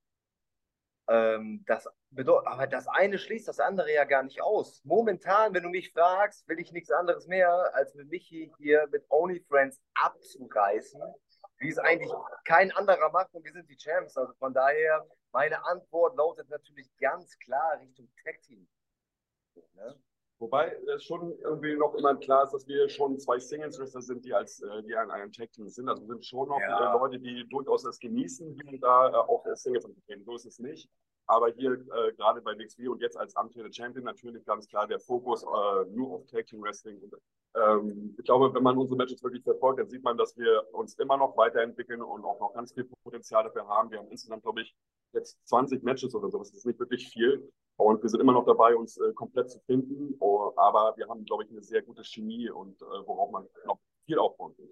Ähm, 1.10 1.64
das 1.68 1.88
bedeutet, 2.10 2.48
aber 2.48 2.68
das 2.68 2.88
eine 2.88 3.18
schließt 3.18 3.48
das 3.48 3.60
andere 3.60 3.94
ja 3.94 4.04
gar 4.04 4.24
nicht 4.24 4.42
aus. 4.42 4.82
Momentan, 4.84 5.54
wenn 5.54 5.64
du 5.64 5.70
mich 5.70 5.92
fragst, 5.94 6.48
will 6.48 6.60
ich 6.60 6.72
nichts 6.72 6.92
anderes 6.92 7.28
mehr, 7.28 7.50
als 7.74 7.94
mit 7.96 8.10
Michi 8.10 8.52
hier 8.58 8.88
mit 8.92 9.06
OnlyFriends 9.10 9.82
abzureißen, 9.94 11.02
wie 11.60 11.70
es 11.70 11.78
eigentlich 11.78 12.12
kein 12.44 12.72
anderer 12.72 13.10
macht 13.12 13.34
und 13.34 13.44
wir 13.46 13.54
sind 13.54 13.70
die 13.70 13.78
Champs. 13.78 14.18
Also 14.18 14.34
von 14.34 14.54
daher, 14.54 15.06
meine 15.32 15.64
Antwort 15.66 16.18
lautet 16.18 16.50
natürlich 16.50 16.90
ganz 16.98 17.38
klar 17.40 17.80
Richtung 17.80 18.10
Tag 18.24 18.42
Team. 18.42 18.68
Ne? 19.74 19.96
Wobei 20.40 20.78
es 20.96 21.04
schon 21.04 21.36
irgendwie 21.40 21.76
noch 21.76 21.96
immer 21.96 22.16
klar 22.16 22.44
ist, 22.44 22.54
dass 22.54 22.68
wir 22.68 22.88
schon 22.90 23.20
zwei 23.20 23.40
Singles-Wrestler 23.40 24.02
sind, 24.02 24.24
die 24.24 24.34
als 24.34 24.62
äh, 24.62 24.84
die 24.84 24.96
an 24.96 25.10
einem 25.10 25.32
Tag-Team 25.32 25.68
sind. 25.68 25.90
Also 25.90 26.06
sind 26.06 26.24
schon 26.24 26.48
noch 26.48 26.60
ja. 26.60 26.94
äh, 26.94 26.98
Leute, 26.98 27.20
die 27.20 27.48
durchaus 27.50 27.84
das 27.84 28.00
genießen, 28.00 28.56
die 28.56 28.80
da 28.80 29.10
äh, 29.10 29.16
auch 29.16 29.44
Singles 29.56 29.86
vertreten. 29.86 30.24
So 30.26 30.36
ist 30.36 30.46
es 30.46 30.60
nicht. 30.60 30.90
Aber 31.26 31.50
hier 31.50 31.74
äh, 31.74 32.14
gerade 32.14 32.42
bei 32.42 32.58
WXW 32.58 32.88
und 32.88 33.02
jetzt 33.02 33.18
als 33.18 33.36
amtierender 33.36 33.74
Champion 33.74 34.06
natürlich 34.06 34.46
ganz 34.46 34.68
klar 34.68 34.88
der 34.88 35.00
Fokus 35.00 35.44
äh, 35.44 35.86
nur 35.90 36.16
auf 36.16 36.26
Tag 36.28 36.46
Team 36.46 36.62
Wrestling. 36.62 37.02
Und, 37.02 37.16
ähm, 37.56 38.16
ich 38.18 38.24
glaube, 38.24 38.54
wenn 38.54 38.64
man 38.64 38.78
unsere 38.78 38.96
Matches 38.96 39.24
wirklich 39.24 39.44
verfolgt, 39.44 39.80
dann 39.80 39.90
sieht 39.90 40.04
man, 40.04 40.18
dass 40.18 40.38
wir 40.38 40.64
uns 40.72 40.94
immer 41.00 41.18
noch 41.18 41.36
weiterentwickeln 41.36 42.02
und 42.02 42.24
auch 42.24 42.40
noch 42.40 42.54
ganz 42.54 42.74
viel 42.74 42.86
Potenzial 43.04 43.44
dafür 43.44 43.68
haben. 43.68 43.92
Wir 43.92 43.98
haben 43.98 44.08
insgesamt, 44.10 44.44
glaube 44.44 44.62
ich, 44.62 44.74
jetzt 45.14 45.46
20 45.48 45.84
Matches 45.84 46.16
oder 46.16 46.30
so. 46.30 46.38
Das 46.38 46.54
ist 46.54 46.66
nicht 46.66 46.80
wirklich 46.80 47.10
viel. 47.10 47.52
Und 47.78 48.02
wir 48.02 48.10
sind 48.10 48.20
immer 48.20 48.34
noch 48.34 48.46
dabei, 48.46 48.76
uns 48.76 48.98
äh, 48.98 49.14
komplett 49.14 49.52
zu 49.52 49.60
finden. 49.60 50.16
Oh, 50.20 50.52
aber 50.56 50.94
wir 50.98 51.08
haben, 51.08 51.24
glaube 51.26 51.44
ich, 51.44 51.52
eine 51.52 51.62
sehr 51.62 51.84
gute 51.84 52.04
Chemie 52.04 52.50
und 52.50 52.82
äh, 52.82 52.86
worauf 53.06 53.32
man 53.32 53.48
noch 53.66 53.80
viel 54.06 54.18
aufbauen 54.18 54.56
kann. 54.56 54.66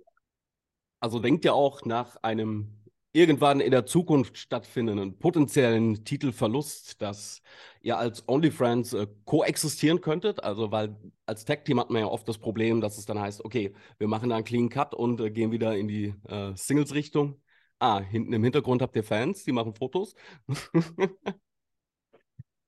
Also 0.99 1.19
denkt 1.19 1.45
ihr 1.45 1.53
auch 1.53 1.85
nach 1.85 2.17
einem 2.23 2.85
irgendwann 3.15 3.61
in 3.61 3.71
der 3.71 3.85
Zukunft 3.85 4.37
stattfindenden 4.37 5.19
potenziellen 5.19 6.03
Titelverlust, 6.03 7.01
dass 7.01 7.41
ihr 7.81 7.97
als 7.97 8.27
OnlyFriends 8.27 8.93
äh, 8.93 9.07
koexistieren 9.23 10.01
könntet? 10.01 10.43
Also, 10.43 10.71
weil 10.71 10.97
als 11.25 11.45
Tag-Team 11.45 11.79
hat 11.79 11.91
man 11.91 12.01
ja 12.01 12.07
oft 12.07 12.27
das 12.27 12.39
Problem, 12.39 12.81
dass 12.81 12.97
es 12.97 13.05
dann 13.05 13.19
heißt, 13.19 13.45
okay, 13.45 13.73
wir 13.99 14.07
machen 14.07 14.29
da 14.29 14.35
einen 14.35 14.45
Clean 14.45 14.67
Cut 14.67 14.93
und 14.93 15.21
äh, 15.21 15.29
gehen 15.31 15.51
wieder 15.51 15.77
in 15.77 15.87
die 15.87 16.13
äh, 16.27 16.53
Singles-Richtung. 16.55 17.39
Ah, 17.79 17.99
hinten 17.99 18.33
im 18.33 18.43
Hintergrund 18.43 18.81
habt 18.81 18.95
ihr 18.95 19.03
Fans, 19.03 19.43
die 19.43 19.51
machen 19.51 19.73
Fotos. 19.73 20.15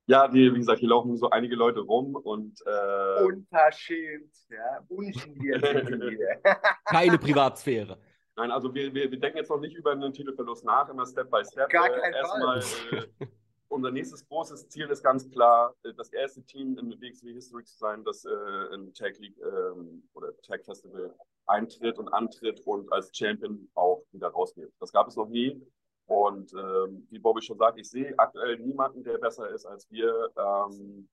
ja, 0.08 0.26
die, 0.26 0.52
wie 0.52 0.58
gesagt, 0.58 0.80
hier 0.80 0.88
laufen 0.88 1.16
so 1.16 1.28
einige 1.30 1.54
Leute 1.54 1.80
rum 1.80 2.16
und. 2.16 2.60
Äh... 2.66 3.24
Unverschämt, 3.24 4.34
ja, 4.48 4.84
ungeniert. 4.88 5.62
Keine 6.86 7.18
Privatsphäre. 7.18 7.98
Nein, 8.36 8.50
also 8.50 8.72
wir, 8.74 8.94
wir, 8.94 9.10
wir 9.10 9.20
denken 9.20 9.38
jetzt 9.38 9.50
noch 9.50 9.60
nicht 9.60 9.76
über 9.76 9.92
einen 9.92 10.12
Titelverlust 10.12 10.64
nach, 10.64 10.88
immer 10.88 11.04
Step 11.06 11.30
by 11.30 11.44
Step. 11.44 11.68
Gar 11.68 11.90
kein 11.90 12.12
äh, 12.12 12.16
Erstmal, 12.16 12.58
äh, 12.92 13.26
unser 13.68 13.90
nächstes 13.90 14.26
großes 14.26 14.68
Ziel 14.68 14.88
ist 14.88 15.02
ganz 15.02 15.28
klar, 15.28 15.74
äh, 15.82 15.92
das 15.94 16.10
erste 16.10 16.42
Team 16.42 16.78
in 16.78 16.90
WXW 16.90 17.34
History 17.34 17.64
zu 17.64 17.76
sein, 17.76 18.02
das 18.04 18.24
äh, 18.24 18.74
in 18.74 18.94
Tag 18.94 19.18
League 19.18 19.36
ähm, 19.42 20.08
oder 20.14 20.28
Tag 20.40 20.64
Festival 20.64 21.14
eintritt 21.46 21.98
und 21.98 22.08
antritt 22.08 22.60
und 22.60 22.90
als 22.92 23.10
Champion 23.14 23.68
auch 23.74 24.02
wieder 24.12 24.28
rausgeht. 24.28 24.72
Das 24.80 24.90
gab 24.90 25.08
es 25.08 25.16
noch 25.16 25.28
nie. 25.28 25.60
Und 26.08 26.52
ähm, 26.54 27.06
wie 27.10 27.18
Bobby 27.18 27.42
schon 27.42 27.58
sagt, 27.58 27.78
ich 27.78 27.88
sehe 27.88 28.18
aktuell 28.18 28.58
niemanden, 28.58 29.04
der 29.04 29.18
besser 29.18 29.50
ist 29.50 29.66
als 29.66 29.88
wir. 29.90 30.30
Ähm, 30.36 31.08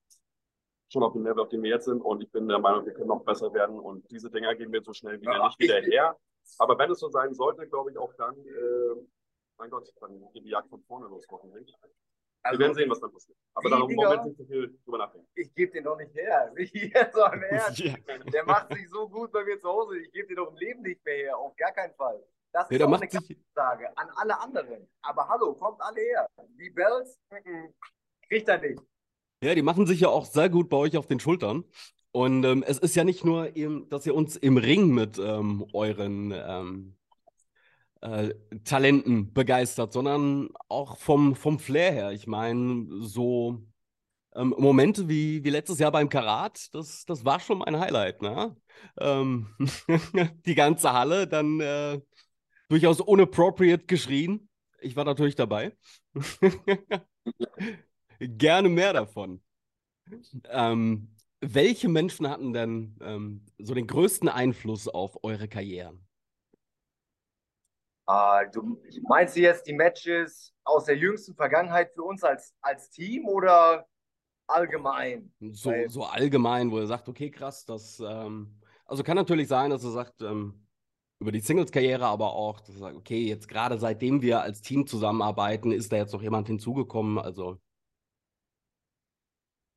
schon 0.91 1.03
auf 1.03 1.13
dem 1.13 1.23
Level, 1.23 1.41
auf 1.41 1.49
dem 1.49 1.63
wir 1.63 1.71
jetzt 1.71 1.85
sind. 1.85 2.01
Und 2.01 2.23
ich 2.23 2.31
bin 2.31 2.47
der 2.47 2.59
Meinung, 2.59 2.85
wir 2.85 2.93
können 2.93 3.07
noch 3.07 3.23
besser 3.23 3.53
werden. 3.53 3.79
Und 3.79 4.09
diese 4.09 4.29
Dinger 4.29 4.55
gehen 4.55 4.71
wir 4.71 4.81
so 4.81 4.93
schnell 4.93 5.19
wieder 5.19 5.33
ja, 5.33 5.45
nicht 5.45 5.59
wieder 5.59 5.81
her. 5.81 6.17
Aber 6.59 6.77
wenn 6.77 6.91
es 6.91 6.99
so 6.99 7.09
sein 7.09 7.33
sollte, 7.33 7.67
glaube 7.67 7.91
ich 7.91 7.97
auch 7.97 8.13
dann, 8.13 8.37
äh, 8.37 8.95
mein 9.57 9.69
Gott, 9.69 9.91
dann 9.99 10.31
geht 10.31 10.45
die 10.45 10.49
Jagd 10.49 10.69
von 10.69 10.81
vorne 10.83 11.07
los, 11.07 11.25
hoffentlich. 11.29 11.73
Also, 12.43 12.59
wir 12.59 12.65
werden 12.65 12.75
sehen, 12.75 12.89
was 12.91 12.99
dann 12.99 13.11
passiert. 13.11 13.37
Aber 13.55 13.69
da 13.69 13.77
im 13.77 13.95
Moment 13.95 14.25
nicht 14.25 14.37
so 14.37 14.45
viel 14.45 14.77
drüber 14.85 14.99
nachdenken. 14.99 15.27
Ich 15.33 15.53
gebe 15.55 15.71
den 15.71 15.83
doch 15.83 15.97
nicht 15.97 16.13
her. 16.13 16.53
Jetzt 16.57 17.17
am 17.17 17.41
Ernst. 17.41 17.83
Der 18.33 18.45
macht 18.45 18.71
sich 18.71 18.87
so 18.89 19.09
gut 19.09 19.31
bei 19.31 19.43
mir 19.43 19.59
zu 19.59 19.67
Hause. 19.67 19.97
Ich 19.97 20.11
gebe 20.11 20.27
den 20.27 20.35
doch 20.37 20.51
im 20.51 20.57
Leben 20.57 20.81
nicht 20.83 21.03
mehr 21.03 21.15
her. 21.15 21.37
Auf 21.37 21.55
gar 21.55 21.71
keinen 21.71 21.95
Fall. 21.95 22.23
Das 22.55 22.69
ja, 22.69 22.77
ist 22.77 22.83
auch 22.83 23.01
eine 23.01 23.11
sich... 23.11 23.37
Sage 23.53 23.97
an 23.97 24.07
alle 24.15 24.39
anderen. 24.39 24.87
Aber 25.01 25.27
hallo, 25.27 25.53
kommt 25.55 25.81
alle 25.81 25.99
her. 25.99 26.25
Die 26.57 26.69
Bells, 26.69 27.19
kriegt 28.29 28.47
er 28.47 28.61
nicht. 28.61 28.79
Ja, 29.43 29.53
die 29.53 29.61
machen 29.61 29.85
sich 29.85 29.99
ja 29.99 30.07
auch 30.07 30.23
sehr 30.23 30.47
gut 30.47 30.69
bei 30.69 30.77
euch 30.77 30.95
auf 30.95 31.05
den 31.05 31.19
Schultern. 31.19 31.65
Und 32.13 32.45
ähm, 32.45 32.63
es 32.65 32.79
ist 32.79 32.95
ja 32.95 33.03
nicht 33.03 33.25
nur, 33.25 33.57
eben, 33.57 33.89
dass 33.89 34.05
ihr 34.05 34.15
uns 34.15 34.37
im 34.37 34.55
Ring 34.55 34.87
mit 34.87 35.17
ähm, 35.17 35.65
euren 35.73 36.31
ähm, 36.33 36.95
äh, 37.99 38.33
Talenten 38.63 39.33
begeistert, 39.33 39.91
sondern 39.91 40.47
auch 40.69 40.97
vom, 40.97 41.35
vom 41.35 41.59
Flair 41.59 41.91
her. 41.91 42.11
Ich 42.13 42.25
meine, 42.25 42.87
so 43.01 43.65
ähm, 44.33 44.55
Momente 44.57 45.09
wie, 45.09 45.43
wie 45.43 45.49
letztes 45.49 45.79
Jahr 45.79 45.91
beim 45.91 46.07
Karat, 46.07 46.73
das, 46.73 47.03
das 47.03 47.25
war 47.25 47.41
schon 47.41 47.57
mein 47.57 47.77
Highlight. 47.77 48.21
Ne? 48.21 48.55
Ähm, 48.97 49.47
die 50.45 50.55
ganze 50.55 50.93
Halle 50.93 51.27
dann 51.27 51.59
äh, 51.59 51.99
durchaus 52.67 53.01
unappropriate 53.01 53.85
geschrien. 53.85 54.49
Ich 54.79 54.95
war 54.95 55.05
natürlich 55.05 55.35
dabei. 55.35 55.75
Gerne 58.19 58.69
mehr 58.69 58.93
davon. 58.93 59.41
Ähm, 60.49 61.15
welche 61.41 61.89
Menschen 61.89 62.29
hatten 62.29 62.53
denn 62.53 62.97
ähm, 63.01 63.45
so 63.59 63.73
den 63.73 63.87
größten 63.87 64.29
Einfluss 64.29 64.87
auf 64.87 65.23
eure 65.23 65.47
Karrieren? 65.47 66.05
Äh, 68.07 68.49
du 68.51 68.79
meinst 69.03 69.35
du 69.35 69.41
jetzt 69.41 69.65
die 69.67 69.73
Matches 69.73 70.53
aus 70.63 70.85
der 70.85 70.97
jüngsten 70.97 71.35
Vergangenheit 71.35 71.91
für 71.93 72.03
uns 72.03 72.23
als, 72.23 72.53
als 72.61 72.89
Team 72.89 73.27
oder 73.27 73.87
allgemein? 74.47 75.33
So, 75.39 75.71
so 75.87 76.03
allgemein, 76.03 76.71
wo 76.71 76.79
er 76.79 76.87
sagt, 76.87 77.09
okay, 77.09 77.31
krass, 77.31 77.65
das, 77.65 77.99
ähm, 77.99 78.59
also 78.85 79.03
kann 79.03 79.15
natürlich 79.15 79.47
sein, 79.47 79.71
dass 79.71 79.83
er 79.83 79.91
sagt, 79.91 80.21
ähm, 80.21 80.64
über 81.19 81.31
die 81.31 81.39
Singles-Karriere, 81.39 82.05
aber 82.05 82.33
auch, 82.33 82.59
dass 82.61 82.75
er 82.75 82.79
sagt, 82.79 82.95
okay, 82.97 83.25
jetzt 83.27 83.47
gerade 83.47 83.79
seitdem 83.79 84.21
wir 84.21 84.41
als 84.41 84.61
Team 84.61 84.87
zusammenarbeiten, 84.87 85.71
ist 85.71 85.91
da 85.91 85.97
jetzt 85.97 86.13
noch 86.13 86.21
jemand 86.21 86.47
hinzugekommen, 86.47 87.17
also 87.19 87.59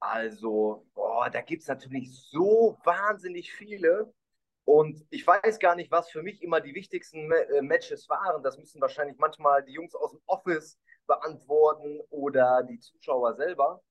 Also, 0.00 0.86
boah, 0.94 1.28
da 1.30 1.40
gibt 1.40 1.62
es 1.62 1.68
natürlich 1.68 2.12
so 2.30 2.78
wahnsinnig 2.84 3.52
viele. 3.52 4.12
Und 4.64 5.04
ich 5.10 5.26
weiß 5.26 5.58
gar 5.58 5.74
nicht, 5.74 5.90
was 5.90 6.10
für 6.10 6.22
mich 6.22 6.42
immer 6.42 6.60
die 6.60 6.74
wichtigsten 6.74 7.30
äh, 7.32 7.62
Matches 7.62 8.08
waren. 8.08 8.42
Das 8.42 8.58
müssen 8.58 8.80
wahrscheinlich 8.80 9.16
manchmal 9.18 9.64
die 9.64 9.72
Jungs 9.72 9.94
aus 9.94 10.10
dem 10.12 10.20
Office 10.26 10.78
beantworten 11.06 12.00
oder 12.10 12.62
die 12.64 12.78
Zuschauer 12.78 13.34
selber. 13.36 13.82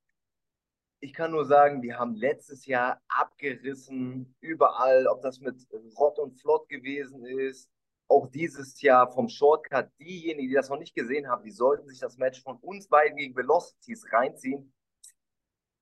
Ich 1.00 1.14
kann 1.14 1.32
nur 1.32 1.46
sagen, 1.46 1.84
wir 1.84 2.00
haben 2.00 2.16
letztes 2.16 2.66
Jahr 2.66 3.02
abgerissen, 3.08 4.36
überall, 4.40 5.06
ob 5.08 5.22
das 5.22 5.40
mit 5.40 5.68
Rott 5.96 6.18
und 6.18 6.40
Flott 6.42 6.68
gewesen 6.70 7.24
ist. 7.24 7.70
Auch 8.08 8.28
dieses 8.28 8.82
Jahr 8.82 9.12
vom 9.12 9.30
Shortcut. 9.30 9.92
Diejenigen, 10.00 10.50
die 10.50 10.56
das 10.56 10.70
noch 10.70 10.80
nicht 10.80 10.96
gesehen 10.96 11.28
haben, 11.28 11.44
die 11.44 11.52
sollten 11.52 11.88
sich 11.88 12.00
das 12.00 12.18
Match 12.18 12.42
von 12.42 12.58
uns 12.58 12.88
beiden 12.88 13.18
gegen 13.18 13.36
Velocities 13.36 14.12
reinziehen. 14.12 14.74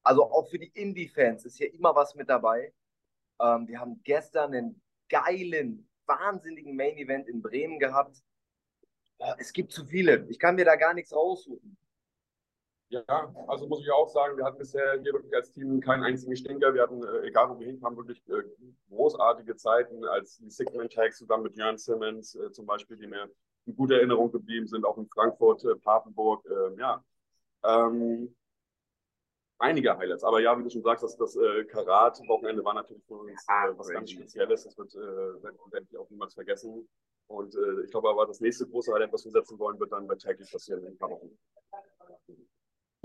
Also 0.04 0.24
auch 0.24 0.50
für 0.50 0.60
die 0.60 0.72
Indie-Fans 0.74 1.46
ist 1.46 1.58
hier 1.58 1.74
immer 1.74 1.96
was 1.96 2.16
mit 2.16 2.30
dabei. 2.30 2.74
Ähm, 3.40 3.68
wir 3.68 3.80
haben 3.80 4.02
gestern 4.04 4.54
einen 4.54 4.82
geilen, 5.08 5.90
wahnsinnigen 6.08 6.76
Main-Event 6.76 7.30
in 7.30 7.42
Bremen 7.42 7.80
gehabt. 7.80 8.22
Boah, 9.18 9.38
es 9.40 9.54
gibt 9.54 9.72
zu 9.72 9.86
viele. 9.86 10.28
Ich 10.30 10.40
kann 10.40 10.56
mir 10.56 10.66
da 10.66 10.76
gar 10.76 10.94
nichts 10.94 11.16
raussuchen. 11.16 11.78
Ja, 12.90 13.34
also 13.48 13.68
muss 13.68 13.82
ich 13.82 13.92
auch 13.92 14.08
sagen, 14.10 14.38
wir 14.38 14.46
hatten 14.46 14.60
bisher 14.60 15.00
hier 15.02 15.12
wirklich 15.12 15.34
als 15.36 15.52
Team 15.52 15.82
keinen 15.82 16.04
einzigen 16.04 16.36
Stinker. 16.36 16.74
Wir 16.74 16.84
hatten, 16.84 17.04
äh, 17.04 17.28
egal 17.28 17.50
wo 17.50 17.60
wir 17.60 17.66
hinkamen, 17.66 17.98
wirklich 17.98 18.22
äh, 18.30 18.44
großartige 18.90 19.56
Zeiten, 19.56 20.06
als 20.06 20.38
die 20.38 20.52
Six-Man-Tags 20.52 21.18
zusammen 21.18 21.44
mit 21.44 21.58
Jörn 21.58 21.78
Simmons 21.78 22.36
äh, 22.36 22.52
zum 22.52 22.68
Beispiel, 22.68 22.98
die 22.98 23.08
mir 23.08 23.28
in 23.66 23.76
guter 23.76 23.96
Erinnerung 23.96 24.32
geblieben 24.32 24.68
sind, 24.68 24.86
auch 24.86 24.98
in 25.00 25.08
Frankfurt, 25.08 25.64
äh, 25.66 25.76
Papenburg. 25.76 26.46
Äh, 26.46 26.80
ja, 26.80 27.04
ähm, 27.64 28.36
einige 29.58 29.98
Highlights. 29.98 30.24
Aber 30.24 30.40
ja, 30.40 30.58
wie 30.58 30.64
du 30.64 30.70
schon 30.70 30.84
sagst, 30.84 31.04
das, 31.04 31.18
das 31.18 31.36
äh, 31.36 31.66
Karat-Wochenende 31.66 32.64
war 32.64 32.76
natürlich 32.76 33.04
für 33.08 33.16
uns 33.16 33.32
äh, 33.32 33.78
was 33.78 33.90
ganz 33.90 34.12
Spezielles. 34.12 34.64
Das 34.64 34.78
wird, 34.78 34.94
werde 34.94 35.58
werd 35.72 35.86
ich 35.90 35.98
auch 35.98 36.10
niemals 36.12 36.36
vergessen. 36.36 36.88
Und 37.28 37.58
ich 37.84 37.90
glaube 37.90 38.10
aber, 38.10 38.28
das 38.28 38.40
nächste 38.40 38.68
große 38.68 38.94
Highlight, 38.94 39.12
was 39.12 39.26
wir 39.26 39.32
setzen 39.32 39.58
wollen, 39.58 39.80
wird 39.80 39.92
dann 39.92 40.06
bei 40.06 40.14
Taggy 40.14 40.44
passieren 40.46 40.84
in 40.84 40.90
ein 40.90 40.98
paar 41.00 41.10
Wochen. 41.10 41.36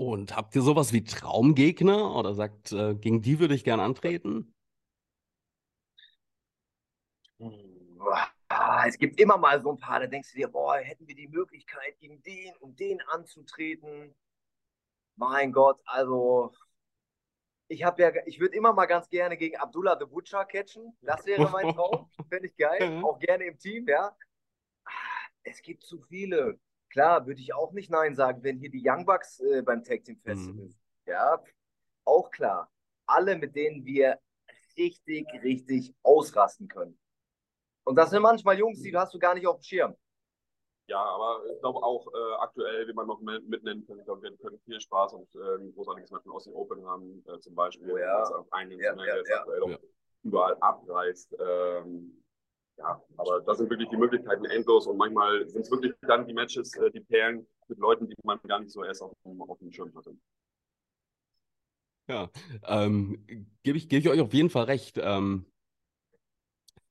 Und 0.01 0.35
habt 0.35 0.55
ihr 0.55 0.63
sowas 0.63 0.93
wie 0.93 1.03
Traumgegner 1.03 2.15
oder 2.15 2.33
sagt, 2.33 2.71
äh, 2.71 2.95
gegen 2.95 3.21
die 3.21 3.37
würde 3.37 3.53
ich 3.53 3.63
gern 3.63 3.79
antreten? 3.79 4.51
Es 8.87 8.97
gibt 8.97 9.19
immer 9.19 9.37
mal 9.37 9.61
so 9.61 9.71
ein 9.71 9.77
paar, 9.77 9.99
da 9.99 10.07
denkst 10.07 10.31
du 10.31 10.37
dir, 10.37 10.47
boah, 10.47 10.77
hätten 10.77 11.07
wir 11.07 11.13
die 11.13 11.27
Möglichkeit, 11.27 11.99
gegen 11.99 12.19
den 12.23 12.55
und 12.61 12.79
den 12.79 12.99
anzutreten. 13.01 14.15
Mein 15.17 15.51
Gott, 15.51 15.79
also 15.85 16.51
ich 17.67 17.83
habe 17.83 18.01
ja, 18.01 18.11
ich 18.25 18.39
würde 18.39 18.55
immer 18.55 18.73
mal 18.73 18.87
ganz 18.87 19.07
gerne 19.07 19.37
gegen 19.37 19.57
Abdullah 19.57 19.99
the 19.99 20.07
Butcher 20.07 20.45
catchen. 20.45 20.97
Das 21.01 21.27
wäre 21.27 21.47
mein 21.51 21.69
Traum. 21.75 22.09
Fände 22.27 22.47
ich 22.47 22.57
geil. 22.57 23.03
Auch 23.03 23.19
gerne 23.19 23.45
im 23.45 23.59
Team, 23.59 23.87
ja. 23.87 24.17
Ah, 24.83 24.91
Es 25.43 25.61
gibt 25.61 25.83
zu 25.83 26.01
viele. 26.01 26.59
Klar, 26.91 27.25
würde 27.25 27.41
ich 27.41 27.53
auch 27.53 27.71
nicht 27.71 27.89
Nein 27.89 28.15
sagen, 28.15 28.43
wenn 28.43 28.59
hier 28.59 28.69
die 28.69 28.83
Young 28.85 29.05
Bucks 29.05 29.39
äh, 29.39 29.61
beim 29.61 29.83
Tag 29.83 30.03
Team 30.03 30.19
Festival 30.19 30.53
Mhm. 30.55 30.69
sind. 30.69 30.79
Ja, 31.05 31.41
auch 32.05 32.29
klar. 32.31 32.69
Alle, 33.05 33.37
mit 33.37 33.55
denen 33.55 33.85
wir 33.85 34.19
richtig, 34.77 35.27
richtig 35.41 35.93
ausrasten 36.03 36.67
können. 36.67 36.97
Und 37.83 37.95
das 37.95 38.09
sind 38.09 38.21
manchmal 38.21 38.57
Jungs, 38.57 38.81
die 38.81 38.95
hast 38.95 39.13
du 39.13 39.19
gar 39.19 39.33
nicht 39.33 39.47
auf 39.47 39.57
dem 39.57 39.63
Schirm. 39.63 39.95
Ja, 40.87 41.01
aber 41.01 41.41
ich 41.49 41.59
glaube 41.61 41.81
auch 41.81 42.07
äh, 42.13 42.33
aktuell, 42.39 42.87
wie 42.87 42.93
man 42.93 43.07
noch 43.07 43.21
mit, 43.21 43.47
mitnennen 43.47 43.85
kann, 43.87 43.97
ich 43.99 44.05
glaube, 44.05 44.23
wir 44.23 44.35
können 44.37 44.59
viel 44.65 44.79
Spaß 44.79 45.13
und 45.13 45.33
äh, 45.35 45.55
ein 45.57 45.73
großartiges 45.73 46.11
Match 46.11 46.23
von 46.23 46.33
Aussie 46.33 46.51
Open 46.51 46.85
haben, 46.85 47.23
äh, 47.27 47.39
zum 47.39 47.55
Beispiel. 47.55 47.91
Oh 47.91 47.97
ja. 47.97 48.21
was 48.21 48.31
auf 48.33 48.51
einen 48.51 48.77
Ja, 48.79 48.93
ja, 48.95 49.05
ja. 49.05 49.37
aktuell 49.39 49.71
Ja. 49.71 49.77
überall 50.23 50.57
abreißt. 50.59 51.35
Ähm, 51.39 52.21
ja, 52.81 53.01
aber 53.17 53.41
das 53.41 53.57
sind 53.59 53.69
wirklich 53.69 53.89
die 53.89 53.97
Möglichkeiten 53.97 54.45
endlos 54.45 54.87
und 54.87 54.97
manchmal 54.97 55.47
sind 55.47 55.61
es 55.61 55.71
wirklich 55.71 55.93
dann 56.01 56.25
die 56.27 56.33
Matches, 56.33 56.75
äh, 56.77 56.91
die 56.91 57.01
Perlen 57.01 57.47
mit 57.67 57.77
Leuten, 57.79 58.07
die 58.09 58.15
man 58.23 58.39
gar 58.47 58.59
nicht 58.59 58.71
so 58.71 58.83
erst 58.83 59.01
auf 59.03 59.13
dem, 59.25 59.41
auf 59.41 59.59
dem 59.59 59.71
Schirm 59.71 59.93
hatte. 59.95 60.15
Ja, 62.09 62.29
ähm, 62.65 63.25
gebe 63.63 63.77
ich, 63.77 63.87
geb 63.87 63.99
ich 64.03 64.09
euch 64.09 64.19
auf 64.19 64.33
jeden 64.33 64.49
Fall 64.49 64.65
recht. 64.65 64.97
Ähm, 65.01 65.45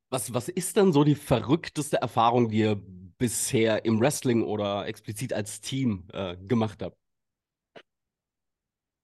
was, 0.09 0.33
was 0.35 0.49
ist 0.49 0.77
denn 0.77 0.93
so 0.93 1.05
die 1.05 1.15
verrückteste 1.15 1.99
Erfahrung, 1.99 2.49
die 2.49 2.61
ihr 2.61 2.77
bisher 3.19 3.85
im 3.85 4.01
Wrestling 4.01 4.43
oder 4.43 4.87
explizit 4.87 5.33
als 5.33 5.61
Team 5.61 6.09
äh, 6.13 6.37
gemacht 6.37 6.83
habt? 6.83 6.97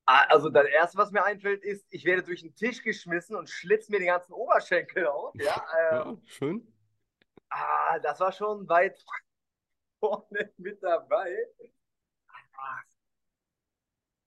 Ah, 0.07 0.25
Also 0.29 0.51
das 0.51 0.67
Erste, 0.67 0.99
was 0.99 1.11
mir 1.11 1.25
einfällt, 1.25 1.65
ist, 1.65 1.85
ich 1.91 2.05
werde 2.05 2.23
durch 2.23 2.43
den 2.43 2.55
Tisch 2.55 2.83
geschmissen 2.83 3.35
und 3.37 3.51
schlitz 3.51 3.89
mir 3.89 3.99
den 3.99 4.07
ganzen 4.07 4.33
Oberschenkel 4.33 5.07
auf. 5.07 5.35
Ja, 5.37 5.65
äh, 5.91 5.95
Ja, 5.97 6.17
schön. 6.27 6.67
Ah, 7.51 7.99
das 8.01 8.21
war 8.21 8.33
schon 8.33 8.69
weit 8.69 9.03
vorne 10.01 10.53
mit 10.59 10.83
dabei. 10.83 11.37
Ah, 12.55 12.81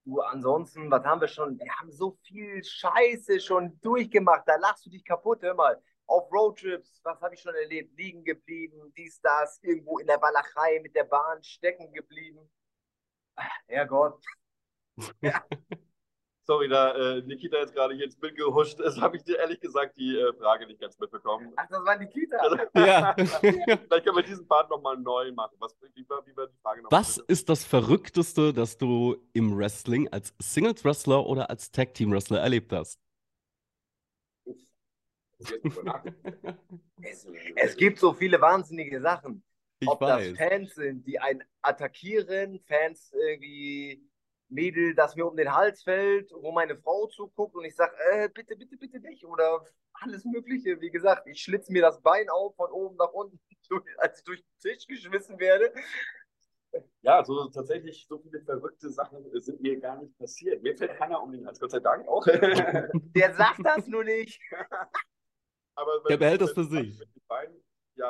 Du, 0.06 0.22
ansonsten, 0.22 0.90
was 0.90 1.04
haben 1.06 1.22
wir 1.22 1.28
schon? 1.28 1.60
Wir 1.60 1.72
haben 1.80 1.92
so 1.92 2.18
viel 2.24 2.64
Scheiße 2.64 3.40
schon 3.40 3.80
durchgemacht. 3.82 4.44
Da 4.48 4.56
lachst 4.56 4.86
du 4.86 4.90
dich 4.90 5.06
kaputt. 5.06 5.44
Hör 5.44 5.54
mal, 5.54 5.80
auf 6.08 6.32
Roadtrips, 6.32 7.00
was 7.04 7.22
habe 7.22 7.36
ich 7.36 7.42
schon 7.42 7.54
erlebt? 7.54 7.96
Liegen 7.96 8.24
geblieben, 8.24 8.92
dies, 8.98 9.22
das, 9.22 9.60
irgendwo 9.62 10.00
in 10.00 10.08
der 10.08 10.20
Walachei 10.20 10.80
mit 10.82 10.96
der 10.96 11.04
Bahn 11.04 11.44
stecken 11.44 11.94
geblieben. 11.94 12.50
Ah, 13.36 13.46
Herrgott. 13.68 14.24
Sorry, 16.50 16.68
da 16.68 16.96
äh, 16.96 17.22
Nikita 17.22 17.58
jetzt 17.58 17.76
gerade 17.76 17.94
hier 17.94 18.06
ins 18.06 18.16
Bild 18.16 18.36
gehuscht 18.36 18.80
ist, 18.80 19.00
habe 19.00 19.16
ich 19.18 19.24
dir 19.24 19.38
ehrlich 19.38 19.60
gesagt 19.60 19.96
die 19.98 20.18
äh, 20.18 20.34
Frage 20.34 20.66
nicht 20.66 20.82
ganz 20.82 20.98
mitbekommen. 20.98 21.54
Ach, 21.56 21.68
das 21.70 21.86
war 21.86 21.96
Nikita. 21.96 22.38
Ja. 22.76 23.14
Vielleicht 23.40 24.04
können 24.04 24.16
wir 24.16 24.24
diesen 24.24 24.48
Part 24.48 24.68
nochmal 24.72 24.98
neu 24.98 25.32
machen. 25.32 25.56
Was, 25.60 25.76
wie, 25.94 26.10
war, 26.10 26.26
wie 26.26 26.36
war 26.36 26.48
die 26.48 26.58
Frage 26.64 26.82
noch? 26.82 26.92
Was 26.92 27.20
ist 27.20 27.50
das 27.50 27.64
Verrückteste, 27.66 28.52
das 28.52 28.80
du 28.80 29.16
im 29.34 29.56
Wrestling 29.56 30.08
als 30.08 30.34
Singles-Wrestler 30.40 31.24
oder 31.24 31.52
als 31.52 31.70
Tag-Team-Wrestler 31.70 32.40
erlebt 32.40 32.74
hast? 32.74 33.00
Es, 37.02 37.28
es 37.56 37.78
gibt 37.78 38.00
so 38.00 38.12
viele 38.12 38.42
wahnsinnige 38.42 39.00
Sachen. 39.00 39.44
Ich 39.80 39.88
Ob 39.88 40.02
weiß. 40.02 40.30
das 40.32 40.38
Fans 40.38 40.76
sind, 40.76 41.08
die 41.08 41.20
einen 41.20 41.44
attackieren, 41.62 42.60
Fans 42.68 43.14
irgendwie 43.14 44.09
Mädel, 44.50 44.96
das 44.96 45.16
mir 45.16 45.28
um 45.28 45.38
den 45.38 45.54
Hals 45.54 45.84
fällt, 45.84 46.32
wo 46.34 46.52
meine 46.52 46.76
Frau 46.78 47.08
zuguckt 47.08 47.56
und 47.56 47.66
ich 47.66 47.76
sage, 47.76 47.94
äh, 48.12 48.30
bitte, 48.30 48.56
bitte, 48.56 48.78
bitte 48.78 49.00
nicht. 49.00 49.24
Oder 49.26 49.64
alles 49.94 50.26
Mögliche. 50.26 50.80
Wie 50.82 50.90
gesagt, 50.90 51.28
ich 51.28 51.42
schlitze 51.42 51.72
mir 51.72 51.82
das 51.82 52.02
Bein 52.02 52.30
auf 52.30 52.56
von 52.56 52.72
oben 52.72 52.98
nach 52.98 53.12
unten, 53.12 53.40
als 53.98 54.20
ich 54.20 54.24
durch 54.26 54.42
den 54.44 54.60
Tisch 54.72 54.88
geschmissen 54.88 55.40
werde. 55.40 55.72
Ja, 57.02 57.24
so 57.26 57.48
tatsächlich 57.50 58.06
so 58.08 58.20
viele 58.20 58.42
verrückte 58.42 58.90
Sachen 58.90 59.26
äh, 59.34 59.40
sind 59.40 59.60
mir 59.62 59.80
gar 59.80 60.02
nicht 60.02 60.16
passiert. 60.18 60.62
Mir 60.62 60.76
fällt 60.78 60.96
keiner 60.98 61.22
um 61.22 61.32
den 61.32 61.46
Hals, 61.46 61.60
Gott 61.60 61.72
sei 61.72 61.80
Dank 61.80 62.08
auch. 62.08 62.24
Der 63.16 63.34
sagt 63.34 63.60
das 63.64 63.88
nur 63.88 64.04
nicht. 64.04 64.40
Aber 65.76 66.04
Der 66.10 66.18
behält 66.18 66.42
das 66.42 66.52
für 66.52 66.70
wenn- 66.72 66.92
sich. 66.92 67.02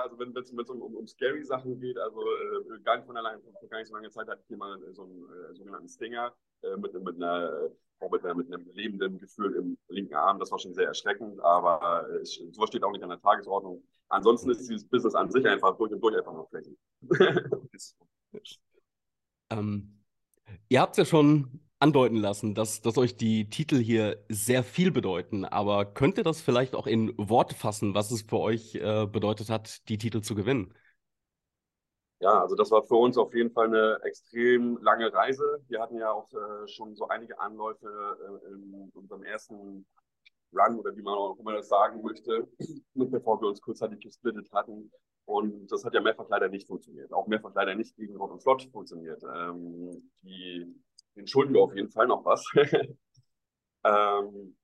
Also 0.03 0.17
wenn 0.19 0.35
es 0.35 0.51
um, 0.51 0.81
um, 0.81 0.95
um 0.95 1.07
scary 1.07 1.43
Sachen 1.43 1.79
geht, 1.79 1.97
also 1.97 2.21
äh, 2.21 2.79
gar 2.83 2.97
nicht 2.97 3.05
von 3.05 3.17
allein, 3.17 3.41
vor 3.41 3.69
gar 3.69 3.79
nicht 3.79 3.87
so 3.87 3.95
langer 3.95 4.09
Zeit 4.09 4.27
hatte 4.27 4.41
ich 4.41 4.47
hier 4.47 4.57
mal 4.57 4.81
äh, 4.83 4.93
so 4.93 5.03
einen 5.03 5.23
äh, 5.23 5.53
sogenannten 5.55 5.87
Stinger 5.87 6.33
äh, 6.61 6.75
mit, 6.77 6.93
mit, 6.93 7.15
einer, 7.15 7.69
äh, 8.01 8.09
mit, 8.09 8.23
einer, 8.23 8.35
mit 8.35 8.53
einem 8.53 8.69
lebenden 8.73 9.17
Gefühl 9.17 9.55
im 9.55 9.77
linken 9.89 10.15
Arm. 10.15 10.39
Das 10.39 10.51
war 10.51 10.59
schon 10.59 10.73
sehr 10.73 10.87
erschreckend, 10.87 11.39
aber 11.41 12.09
äh, 12.09 12.25
sowas 12.25 12.69
steht 12.69 12.83
auch 12.83 12.91
nicht 12.91 13.03
an 13.03 13.09
der 13.09 13.21
Tagesordnung. 13.21 13.83
Ansonsten 14.09 14.49
ist 14.49 14.67
dieses 14.67 14.87
Business 14.87 15.15
an 15.15 15.29
sich 15.29 15.45
einfach 15.45 15.77
durch 15.77 15.91
und 15.91 16.01
durch 16.01 16.15
einfach 16.15 16.33
nur 16.33 16.49
crazy. 16.49 16.77
Ähm, 19.51 20.03
ihr 20.67 20.79
habt 20.79 20.95
ja 20.97 21.05
schon 21.05 21.59
andeuten 21.79 22.17
lassen, 22.17 22.53
dass, 22.55 22.81
dass 22.81 22.97
euch 22.97 23.15
die 23.15 23.49
Titel 23.49 23.77
hier 23.77 24.23
sehr 24.27 24.63
viel 24.63 24.91
bedeuten, 24.91 25.45
aber 25.45 25.85
könnt 25.85 26.17
ihr 26.17 26.23
das 26.23 26.41
vielleicht 26.41 26.75
auch 26.75 26.87
in 26.87 27.13
Worte 27.17 27.55
fassen, 27.55 27.95
was 27.95 28.11
es 28.11 28.23
für 28.23 28.39
euch 28.39 28.75
äh, 28.75 29.07
bedeutet 29.07 29.49
hat, 29.49 29.87
die 29.87 29.97
Titel 29.97 30.21
zu 30.21 30.35
gewinnen? 30.35 30.73
Ja, 32.21 32.41
also 32.41 32.55
das 32.55 32.69
war 32.69 32.83
für 32.83 32.95
uns 32.95 33.17
auf 33.17 33.33
jeden 33.33 33.51
Fall 33.51 33.67
eine 33.67 33.99
extrem 34.03 34.77
lange 34.81 35.13
Reise. 35.13 35.63
Wir 35.69 35.79
hatten 35.79 35.97
ja 35.97 36.11
auch 36.11 36.29
äh, 36.33 36.67
schon 36.67 36.93
so 36.95 37.07
einige 37.07 37.39
Anläufe 37.39 37.87
äh, 37.87 38.51
in 38.51 38.91
unserem 38.93 39.23
ersten 39.23 39.85
Run 40.51 40.79
oder 40.79 40.95
wie 40.97 41.01
man 41.01 41.13
auch 41.13 41.39
immer 41.39 41.53
das 41.53 41.69
sagen 41.69 42.01
möchte, 42.01 42.45
bevor 42.93 43.41
wir 43.41 43.47
uns 43.47 43.61
kurzzeitig 43.61 44.01
gesplittet 44.01 44.51
hatten. 44.51 44.91
Und 45.23 45.71
das 45.71 45.85
hat 45.85 45.93
ja 45.93 46.01
mehrfach 46.01 46.27
leider 46.27 46.49
nicht 46.49 46.67
funktioniert. 46.67 47.13
Auch 47.13 47.27
mehrfach 47.27 47.53
leider 47.53 47.75
nicht 47.75 47.95
gegen 47.95 48.17
Rot 48.17 48.31
und 48.31 48.41
Flott 48.41 48.67
funktioniert. 48.73 49.23
Ähm, 49.23 50.11
die, 50.23 50.75
den 51.19 51.27
schulden 51.27 51.53
wir 51.53 51.61
auf 51.61 51.75
jeden 51.75 51.91
Fall 51.91 52.07
noch 52.07 52.23
was. 52.23 52.43
ähm, 53.83 54.55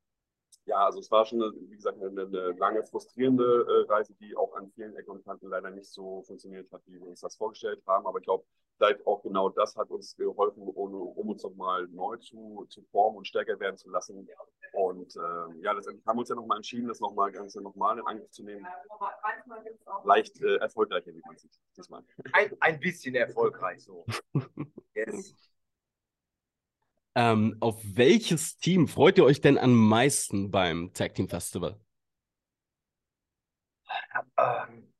ja, 0.65 0.85
also 0.85 0.99
es 0.99 1.11
war 1.11 1.25
schon, 1.25 1.39
wie 1.69 1.75
gesagt, 1.75 2.01
eine, 2.01 2.21
eine 2.21 2.51
lange 2.53 2.83
frustrierende 2.83 3.43
äh, 3.43 3.91
Reise, 3.91 4.15
die 4.15 4.35
auch 4.35 4.55
an 4.55 4.71
vielen 4.71 4.95
Ecken 4.95 5.11
und 5.11 5.23
Kanten 5.23 5.47
leider 5.47 5.69
nicht 5.69 5.91
so 5.91 6.23
funktioniert 6.23 6.71
hat, 6.71 6.81
wie 6.87 6.99
wir 6.99 7.07
uns 7.07 7.19
das 7.19 7.35
vorgestellt 7.35 7.83
haben. 7.85 8.07
Aber 8.07 8.17
ich 8.17 8.25
glaube, 8.25 8.45
vielleicht 8.77 9.05
auch 9.05 9.21
genau 9.21 9.49
das 9.49 9.75
hat 9.75 9.91
uns 9.91 10.15
geholfen, 10.15 10.63
um, 10.63 10.93
um 10.93 11.29
uns 11.29 11.43
nochmal 11.43 11.87
neu 11.89 12.17
zu, 12.17 12.65
zu 12.69 12.81
formen 12.91 13.17
und 13.17 13.27
stärker 13.27 13.59
werden 13.59 13.77
zu 13.77 13.89
lassen. 13.89 14.27
Und 14.73 15.15
äh, 15.15 15.61
ja, 15.61 15.73
letztendlich 15.73 16.05
haben 16.07 16.17
wir 16.17 16.21
uns 16.21 16.29
ja 16.29 16.35
nochmal 16.35 16.57
entschieden, 16.57 16.87
das 16.87 16.99
nochmal 16.99 17.31
Ganze 17.31 17.61
nochmal 17.61 17.99
in 17.99 18.07
Angriff 18.07 18.31
zu 18.31 18.43
nehmen. 18.43 18.65
Leicht 20.03 20.41
äh, 20.41 20.55
erfolgreicher, 20.55 21.13
wie 21.13 21.21
man 21.27 21.37
sieht, 21.37 21.53
diesmal. 21.77 22.03
Ein, 22.33 22.51
ein 22.59 22.79
bisschen 22.79 23.13
erfolgreich 23.13 23.83
so. 23.83 24.05
yes. 24.95 25.35
Ähm, 27.17 27.55
auf 27.61 27.81
welches 27.83 28.57
Team 28.57 28.87
freut 28.87 29.17
ihr 29.17 29.23
euch 29.23 29.39
denn 29.39 29.57
am 29.57 29.73
meisten 29.73 30.51
beim 30.51 30.91
Tag 30.93 31.13
Team 31.15 31.29
Festival? 31.29 31.79
Ähm, 34.37 34.93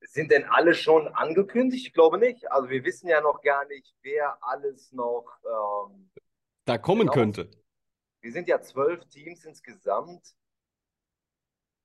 sind 0.00 0.30
denn 0.30 0.44
alle 0.44 0.74
schon 0.74 1.08
angekündigt? 1.08 1.86
Ich 1.86 1.92
glaube 1.92 2.18
nicht. 2.18 2.50
Also 2.50 2.68
wir 2.68 2.84
wissen 2.84 3.08
ja 3.08 3.20
noch 3.20 3.40
gar 3.40 3.64
nicht, 3.66 3.94
wer 4.02 4.36
alles 4.42 4.92
noch 4.92 5.26
ähm, 5.44 6.10
da 6.64 6.78
kommen 6.78 7.02
genau. 7.02 7.12
könnte. 7.12 7.50
Wir 8.20 8.32
sind 8.32 8.48
ja 8.48 8.60
zwölf 8.60 9.04
Teams 9.06 9.44
insgesamt. 9.44 10.34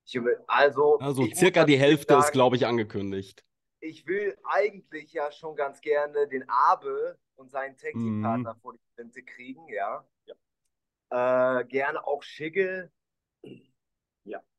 Ich, 0.06 0.20
also, 0.48 1.00
also 1.00 1.28
circa 1.34 1.66
die 1.66 1.78
Hälfte 1.78 2.14
sagen, 2.14 2.26
ist, 2.26 2.32
glaube 2.32 2.56
ich, 2.56 2.66
angekündigt. 2.66 3.44
Ich 3.80 4.08
will 4.08 4.38
eigentlich 4.44 5.14
ja 5.14 5.32
schon 5.32 5.56
ganz 5.56 5.82
gerne 5.82 6.28
den 6.28 6.44
Abe 6.50 7.18
und 7.36 7.52
seinen 7.52 7.78
Tag 7.78 7.94
Team 7.94 8.22
Partner 8.22 8.54
mm. 8.54 8.60
vor 8.60 8.74
die 8.74 8.80
Flinte 8.96 9.24
kriegen, 9.24 9.68
ja. 9.70 10.06
ja. 10.26 11.60
Äh, 11.60 11.66
gerne 11.66 12.06
auch 12.06 12.24
Schicke. 12.24 12.92
Ja. 14.24 14.42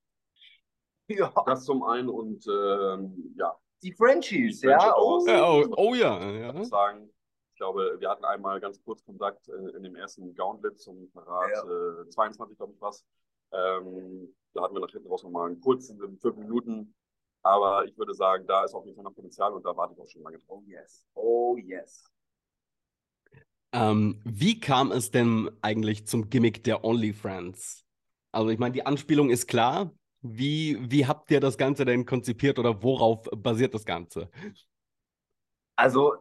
Ja. 1.11 1.33
Das 1.47 1.65
zum 1.65 1.83
einen 1.85 2.11
und 2.11 2.47
ähm, 2.47 3.35
ja. 3.39 3.59
Die 3.83 3.93
Frenchies, 3.93 4.61
die 4.61 4.67
ja. 4.67 4.95
Oh. 4.95 5.25
oh. 5.27 5.67
oh, 5.79 5.95
ja. 5.95 6.21
ja. 6.21 6.55
Ich 6.55 6.69
sagen, 6.69 7.11
ich 7.53 7.57
glaube, 7.57 7.97
wir 7.99 8.11
hatten 8.11 8.27
einmal 8.27 8.61
ganz 8.61 8.83
kurz 8.83 9.03
Kontakt 9.07 9.49
in, 9.49 9.69
in 9.69 9.83
dem 9.85 9.97
ersten 9.97 10.35
Gauntlet 10.35 10.79
zum 10.79 11.09
Verrat 11.09 11.51
ja. 11.51 12.03
äh, 12.03 12.09
22, 12.11 12.59
glaube 12.59 12.75
ich, 12.75 12.81
was. 12.83 13.07
Ähm, 13.53 14.35
da 14.53 14.63
hatten 14.63 14.75
wir 14.75 14.81
nach 14.81 14.91
hinten 14.91 15.09
raus 15.09 15.23
nochmal 15.23 15.49
einen 15.49 15.61
kurzen, 15.61 15.99
fünf 16.19 16.37
Minuten. 16.37 16.95
Aber 17.49 17.87
ich 17.87 17.97
würde 17.97 18.13
sagen, 18.13 18.47
da 18.47 18.63
ist 18.65 18.75
auf 18.75 18.85
jeden 18.85 18.95
Fall 18.95 19.05
noch 19.05 19.15
Potenzial 19.15 19.55
und 19.55 19.65
da 19.65 19.75
warte 19.75 19.95
ich 19.95 20.01
auch 20.01 20.07
schon 20.07 20.21
lange 20.23 20.37
drauf. 20.39 20.59
Oh 20.59 20.63
yes. 20.67 21.07
Oh 21.15 21.57
yes. 21.57 22.05
Ähm, 23.73 24.21
wie 24.23 24.61
kam 24.61 24.93
es 24.93 25.11
denn 25.11 25.51
eigentlich 25.63 26.07
zum 26.07 26.29
Gimmick 26.29 26.63
der 26.65 26.85
OnlyFriends? 26.85 27.87
Also 28.33 28.51
ich 28.51 28.59
meine, 28.59 28.73
die 28.73 28.85
Anspielung 28.85 29.31
ist 29.31 29.47
klar. 29.47 29.91
Wie, 30.21 30.77
wie 30.91 31.07
habt 31.07 31.31
ihr 31.31 31.41
das 31.41 31.57
Ganze 31.57 31.87
denn 31.87 32.05
konzipiert 32.05 32.59
oder 32.59 32.83
worauf 32.83 33.27
basiert 33.35 33.73
das 33.73 33.87
Ganze? 33.87 34.29
Also 35.75 36.17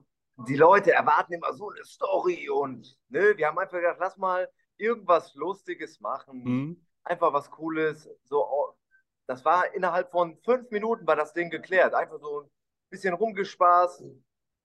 die 0.48 0.56
Leute 0.56 0.94
erwarten 0.94 1.34
immer 1.34 1.52
so 1.52 1.72
eine 1.72 1.84
Story 1.84 2.48
und 2.50 2.98
ne, 3.10 3.34
wir 3.36 3.48
haben 3.48 3.58
einfach 3.58 3.80
gedacht, 3.80 3.98
lass 4.00 4.16
mal 4.16 4.48
irgendwas 4.78 5.36
Lustiges 5.36 6.00
machen. 6.00 6.44
Mhm. 6.44 6.86
Einfach 7.04 7.34
was 7.34 7.52
Cooles. 7.52 8.10
So, 8.24 8.46
das 9.28 9.44
war 9.46 9.74
innerhalb 9.74 10.10
von 10.10 10.38
fünf 10.38 10.72
Minuten 10.72 11.06
war 11.06 11.16
das 11.16 11.34
Ding 11.34 11.50
geklärt. 11.50 11.94
Einfach 11.94 12.20
so 12.20 12.42
ein 12.42 12.50
bisschen 12.90 13.14
rumgespaßt. 13.14 14.04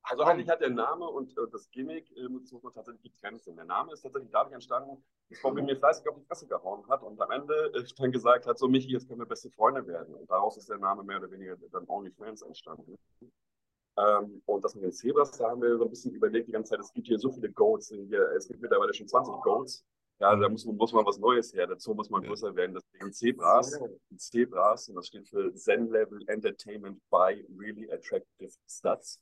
Also 0.04 0.24
eigentlich 0.24 0.48
hat 0.48 0.60
der 0.60 0.70
Name 0.70 1.06
und 1.06 1.36
äh, 1.38 1.42
das 1.52 1.70
Gimmick, 1.70 2.10
äh, 2.16 2.28
muss 2.28 2.50
man 2.50 2.72
tatsächlich 2.72 3.02
getrennt 3.12 3.40
sehen. 3.42 3.54
Der 3.54 3.64
Name 3.64 3.92
ist 3.92 4.02
tatsächlich 4.02 4.32
dadurch 4.32 4.54
entstanden, 4.54 5.04
dass 5.28 5.40
Bobby 5.40 5.62
mir 5.62 5.76
fleißig 5.76 6.08
auf 6.08 6.16
die 6.16 6.24
Fresse 6.24 6.48
gehauen 6.48 6.84
hat 6.88 7.02
und 7.02 7.20
am 7.20 7.30
Ende 7.30 7.72
äh, 7.74 7.84
dann 7.96 8.10
gesagt 8.10 8.46
hat, 8.46 8.58
so 8.58 8.66
Michi, 8.66 8.90
jetzt 8.90 9.06
können 9.06 9.20
wir 9.20 9.26
beste 9.26 9.50
Freunde 9.50 9.86
werden. 9.86 10.14
Und 10.14 10.28
daraus 10.28 10.56
ist 10.56 10.68
der 10.68 10.78
Name 10.78 11.04
mehr 11.04 11.18
oder 11.18 11.30
weniger 11.30 11.56
dann 11.70 11.88
OnlyFans 11.88 12.42
entstanden. 12.42 12.98
Ähm, 13.96 14.42
und 14.46 14.64
das 14.64 14.74
mit 14.74 14.84
den 14.84 14.92
Zebras, 14.92 15.32
da 15.32 15.50
haben 15.50 15.62
wir 15.62 15.76
so 15.76 15.84
ein 15.84 15.90
bisschen 15.90 16.14
überlegt 16.14 16.48
die 16.48 16.52
ganze 16.52 16.70
Zeit, 16.70 16.80
es 16.80 16.92
gibt 16.92 17.06
hier 17.06 17.18
so 17.18 17.30
viele 17.30 17.52
Goats, 17.52 17.88
hier, 17.88 18.32
es 18.32 18.48
gibt 18.48 18.60
mittlerweile 18.60 18.92
schon 18.94 19.06
20 19.06 19.34
Goats. 19.42 19.84
Ja, 20.22 20.36
da 20.36 20.48
muss, 20.48 20.64
muss 20.64 20.92
man 20.92 21.04
was 21.04 21.18
Neues 21.18 21.52
her. 21.52 21.66
Dazu 21.66 21.94
muss 21.94 22.08
man 22.08 22.22
größer 22.22 22.54
werden. 22.54 22.76
Deswegen 22.76 23.12
Zebras. 23.12 23.76
Zebras, 24.16 24.88
und 24.88 24.94
das 24.94 25.08
steht 25.08 25.28
für 25.28 25.52
Zen 25.52 25.90
Level 25.90 26.22
Entertainment 26.28 27.00
by 27.10 27.44
Really 27.58 27.90
Attractive 27.90 28.52
Stats. 28.70 29.20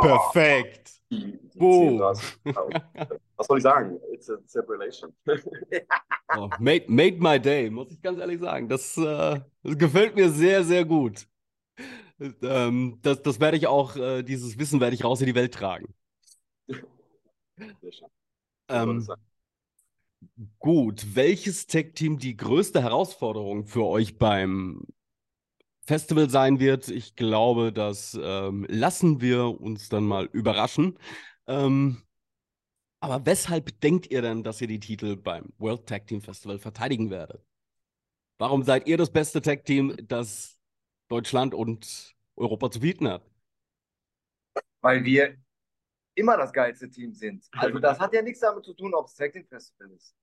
Perfekt. 0.00 1.02
Die, 1.10 1.38
die 1.38 1.58
Zebras. 1.58 2.38
was 3.36 3.46
soll 3.46 3.58
ich 3.58 3.62
sagen? 3.62 4.00
It's 4.10 4.30
a 4.30 4.38
separation. 4.46 5.12
oh, 6.34 6.48
made, 6.60 6.86
made 6.88 7.18
my 7.18 7.38
day, 7.38 7.68
muss 7.68 7.92
ich 7.92 8.00
ganz 8.00 8.18
ehrlich 8.18 8.40
sagen. 8.40 8.70
Das, 8.70 8.96
äh, 8.96 9.38
das 9.62 9.76
gefällt 9.76 10.16
mir 10.16 10.30
sehr, 10.30 10.64
sehr 10.64 10.86
gut. 10.86 11.28
Ähm, 12.40 12.98
das, 13.02 13.20
das 13.20 13.38
werde 13.38 13.58
ich 13.58 13.66
auch, 13.66 13.96
äh, 13.96 14.22
dieses 14.22 14.58
Wissen 14.58 14.80
werde 14.80 14.94
ich 14.94 15.04
raus 15.04 15.20
in 15.20 15.26
die 15.26 15.34
Welt 15.34 15.52
tragen. 15.52 15.94
Sehr 16.66 17.92
schön. 17.92 18.08
Ähm, 18.68 19.06
Gut, 20.58 21.14
welches 21.14 21.66
Tech-Team 21.66 22.18
die 22.18 22.36
größte 22.36 22.82
Herausforderung 22.82 23.66
für 23.66 23.84
euch 23.84 24.18
beim 24.18 24.82
Festival 25.82 26.28
sein 26.28 26.60
wird? 26.60 26.88
Ich 26.88 27.14
glaube, 27.16 27.72
das 27.72 28.18
ähm, 28.20 28.66
lassen 28.68 29.20
wir 29.20 29.60
uns 29.60 29.88
dann 29.88 30.04
mal 30.04 30.26
überraschen. 30.26 30.98
Ähm, 31.46 32.02
aber 33.00 33.24
weshalb 33.24 33.80
denkt 33.80 34.10
ihr 34.10 34.22
denn, 34.22 34.42
dass 34.42 34.60
ihr 34.60 34.66
die 34.66 34.80
Titel 34.80 35.16
beim 35.16 35.52
World 35.58 35.86
Tag 35.86 36.06
Team 36.06 36.20
Festival 36.20 36.58
verteidigen 36.58 37.10
werdet? 37.10 37.44
Warum 38.38 38.62
seid 38.62 38.86
ihr 38.86 38.96
das 38.96 39.10
beste 39.10 39.40
Tag 39.40 39.64
Team, 39.64 39.96
das 40.02 40.58
Deutschland 41.08 41.54
und 41.54 42.14
Europa 42.36 42.70
zu 42.70 42.80
bieten 42.80 43.08
hat? 43.08 43.22
Weil 44.80 45.04
wir 45.04 45.36
immer 46.16 46.36
das 46.36 46.52
geilste 46.52 46.90
Team 46.90 47.12
sind. 47.12 47.46
Also 47.52 47.78
das 47.78 48.00
hat 48.00 48.12
ja 48.12 48.22
nichts 48.22 48.40
damit 48.40 48.64
zu 48.64 48.74
tun, 48.74 48.94
ob 48.94 49.06
es 49.06 49.14
Tag 49.14 49.32
Team 49.32 49.46
Festival 49.46 49.90
ist. 49.92 50.16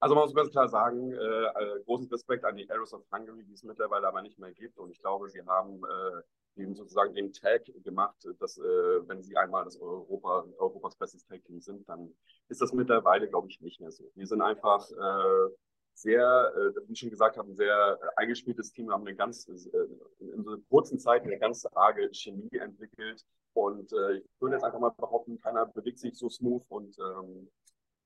Also 0.00 0.14
man 0.14 0.24
muss 0.24 0.34
ganz 0.34 0.50
klar 0.50 0.68
sagen, 0.68 1.12
äh, 1.12 1.16
äh, 1.16 1.82
großen 1.84 2.08
Respekt 2.08 2.44
an 2.44 2.56
die 2.56 2.70
Arrows 2.70 2.92
of 2.92 3.04
Hungary, 3.10 3.44
die 3.44 3.54
es 3.54 3.62
mittlerweile 3.62 4.06
aber 4.06 4.22
nicht 4.22 4.38
mehr 4.38 4.52
gibt. 4.52 4.78
Und 4.78 4.90
ich 4.90 5.00
glaube, 5.00 5.28
sie 5.30 5.42
haben 5.46 5.82
äh, 5.82 6.62
eben 6.62 6.74
sozusagen 6.74 7.14
den 7.14 7.32
Tag 7.32 7.64
gemacht, 7.82 8.16
dass 8.38 8.58
äh, 8.58 8.62
wenn 9.08 9.22
sie 9.22 9.36
einmal 9.36 9.64
das 9.64 9.80
Europa, 9.80 10.44
Europas 10.58 10.94
bestes 10.96 11.24
Tag 11.24 11.42
Team 11.44 11.60
sind, 11.60 11.88
dann 11.88 12.14
ist 12.48 12.60
das 12.60 12.72
mittlerweile, 12.72 13.28
glaube 13.28 13.48
ich, 13.48 13.60
nicht 13.60 13.80
mehr 13.80 13.90
so. 13.90 14.10
Wir 14.14 14.26
sind 14.26 14.42
einfach 14.42 14.88
äh, 14.90 15.54
sehr, 15.94 16.52
äh, 16.56 16.88
wie 16.88 16.92
ich 16.92 16.98
schon 16.98 17.10
gesagt 17.10 17.36
habe, 17.36 17.50
ein 17.50 17.56
sehr 17.56 17.98
eingespieltes 18.16 18.72
Team. 18.72 18.86
Wir 18.86 18.94
haben 18.94 19.06
eine 19.06 19.16
ganz, 19.16 19.46
in 19.46 19.58
so 19.58 20.50
einer 20.50 20.58
kurzen 20.68 20.98
Zeit 20.98 21.22
eine 21.22 21.38
ganz 21.38 21.66
arge 21.74 22.10
Chemie 22.12 22.56
entwickelt. 22.58 23.24
Und 23.54 23.92
ich 23.92 24.24
würde 24.40 24.56
jetzt 24.56 24.64
einfach 24.64 24.80
mal 24.80 24.90
behaupten, 24.90 25.38
keiner 25.40 25.64
bewegt 25.66 26.00
sich 26.00 26.18
so 26.18 26.28
smooth 26.28 26.64
und 26.68 26.98
ähm, 26.98 27.48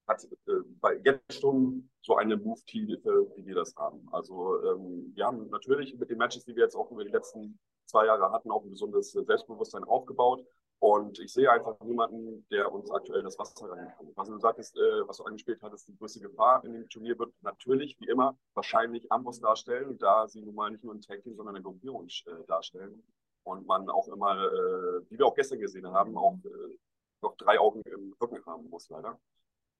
hat 0.08 0.24
äh, 0.24 0.52
bei 0.80 1.00
jetzt 1.04 1.40
schon 1.40 1.90
so 2.00 2.16
eine 2.16 2.36
Move-Tiefe, 2.36 3.30
wie 3.36 3.46
wir 3.46 3.54
das 3.54 3.76
haben. 3.76 4.08
Also 4.10 4.60
ähm, 4.64 5.12
wir 5.14 5.26
haben 5.26 5.48
natürlich 5.50 5.96
mit 5.98 6.10
den 6.10 6.18
Matches, 6.18 6.44
die 6.44 6.56
wir 6.56 6.64
jetzt 6.64 6.74
auch 6.74 6.90
über 6.90 7.04
die 7.04 7.10
letzten 7.10 7.58
zwei 7.84 8.06
Jahre 8.06 8.32
hatten, 8.32 8.50
auch 8.50 8.64
ein 8.64 8.70
gesundes 8.70 9.12
Selbstbewusstsein 9.12 9.84
aufgebaut. 9.84 10.44
Und 10.80 11.18
ich 11.18 11.32
sehe 11.32 11.50
einfach 11.50 11.78
niemanden, 11.80 12.46
der 12.50 12.70
uns 12.70 12.90
aktuell 12.90 13.22
das 13.22 13.36
Wasser 13.38 13.68
reinkommt. 13.68 14.16
Was 14.16 14.28
du 14.28 14.38
sagtest, 14.38 14.76
äh, 14.76 15.08
was 15.08 15.16
du 15.16 15.24
angespielt 15.24 15.60
hattest, 15.60 15.88
die 15.88 15.96
größte 15.96 16.20
Gefahr 16.20 16.64
in 16.64 16.72
dem 16.72 16.88
Turnier 16.88 17.18
wird 17.18 17.32
natürlich, 17.40 17.98
wie 18.00 18.08
immer, 18.08 18.38
wahrscheinlich 18.54 19.10
Amboss 19.10 19.40
darstellen, 19.40 19.98
da 19.98 20.28
sie 20.28 20.40
nun 20.40 20.54
mal 20.54 20.70
nicht 20.70 20.84
nur 20.84 20.94
ein 20.94 21.00
Tag 21.00 21.22
Team, 21.22 21.34
sondern 21.34 21.56
eine 21.56 21.64
Gruppierung 21.64 22.06
äh, 22.06 22.44
darstellen. 22.46 23.02
Und 23.42 23.66
man 23.66 23.88
auch 23.88 24.06
immer, 24.08 24.36
äh, 24.36 25.10
wie 25.10 25.18
wir 25.18 25.26
auch 25.26 25.34
gestern 25.34 25.58
gesehen 25.58 25.86
haben, 25.88 26.16
auch 26.16 26.34
äh, 26.44 26.76
noch 27.22 27.36
drei 27.36 27.58
Augen 27.58 27.82
im 27.82 28.14
Rücken 28.20 28.44
haben 28.46 28.68
muss, 28.68 28.88
leider. 28.88 29.18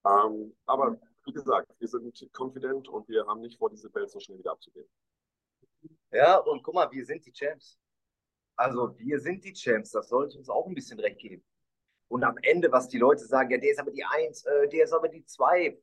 Ähm, 0.05 0.57
aber 0.67 0.99
wie 1.25 1.33
gesagt, 1.33 1.69
wir 1.79 1.89
sind 1.89 2.29
confident 2.33 2.89
und 2.89 3.09
wir 3.09 3.27
haben 3.27 3.41
nicht 3.41 3.59
vor, 3.59 3.71
diese 3.71 3.93
Welt 3.95 4.11
so 4.11 4.19
schnell 4.19 4.39
wieder 4.39 4.53
abzugeben. 4.53 4.89
Ja, 6.11 6.39
und 6.39 6.63
guck 6.63 6.75
mal, 6.75 6.91
wir 6.91 7.05
sind 7.05 7.25
die 7.25 7.33
Champs. 7.33 7.79
Also 8.59 8.99
wir 8.99 9.21
sind 9.21 9.45
die 9.45 9.53
Champs, 9.53 9.93
das 9.93 10.09
sollte 10.09 10.37
uns 10.37 10.49
auch 10.49 10.67
ein 10.67 10.75
bisschen 10.75 10.99
recht 10.99 11.21
geben. 11.21 11.45
Und 12.09 12.25
am 12.25 12.37
Ende, 12.43 12.73
was 12.73 12.89
die 12.89 12.99
Leute 12.99 13.25
sagen, 13.25 13.51
ja, 13.51 13.59
der 13.59 13.71
ist 13.71 13.79
aber 13.79 13.93
die 13.93 14.05
Eins, 14.05 14.45
äh, 14.45 14.69
der 14.69 14.85
ist 14.85 14.93
aber 14.93 15.09
die 15.09 15.25
Zwei. 15.25 15.79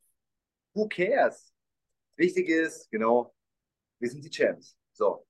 Who 0.74 0.90
cares? 0.90 1.54
Wichtig 2.18 2.50
ist, 2.50 2.92
genau, 2.92 3.34
wir 4.00 4.10
sind 4.10 4.26
die 4.26 4.30
Champs. 4.30 4.78
So. 4.92 5.26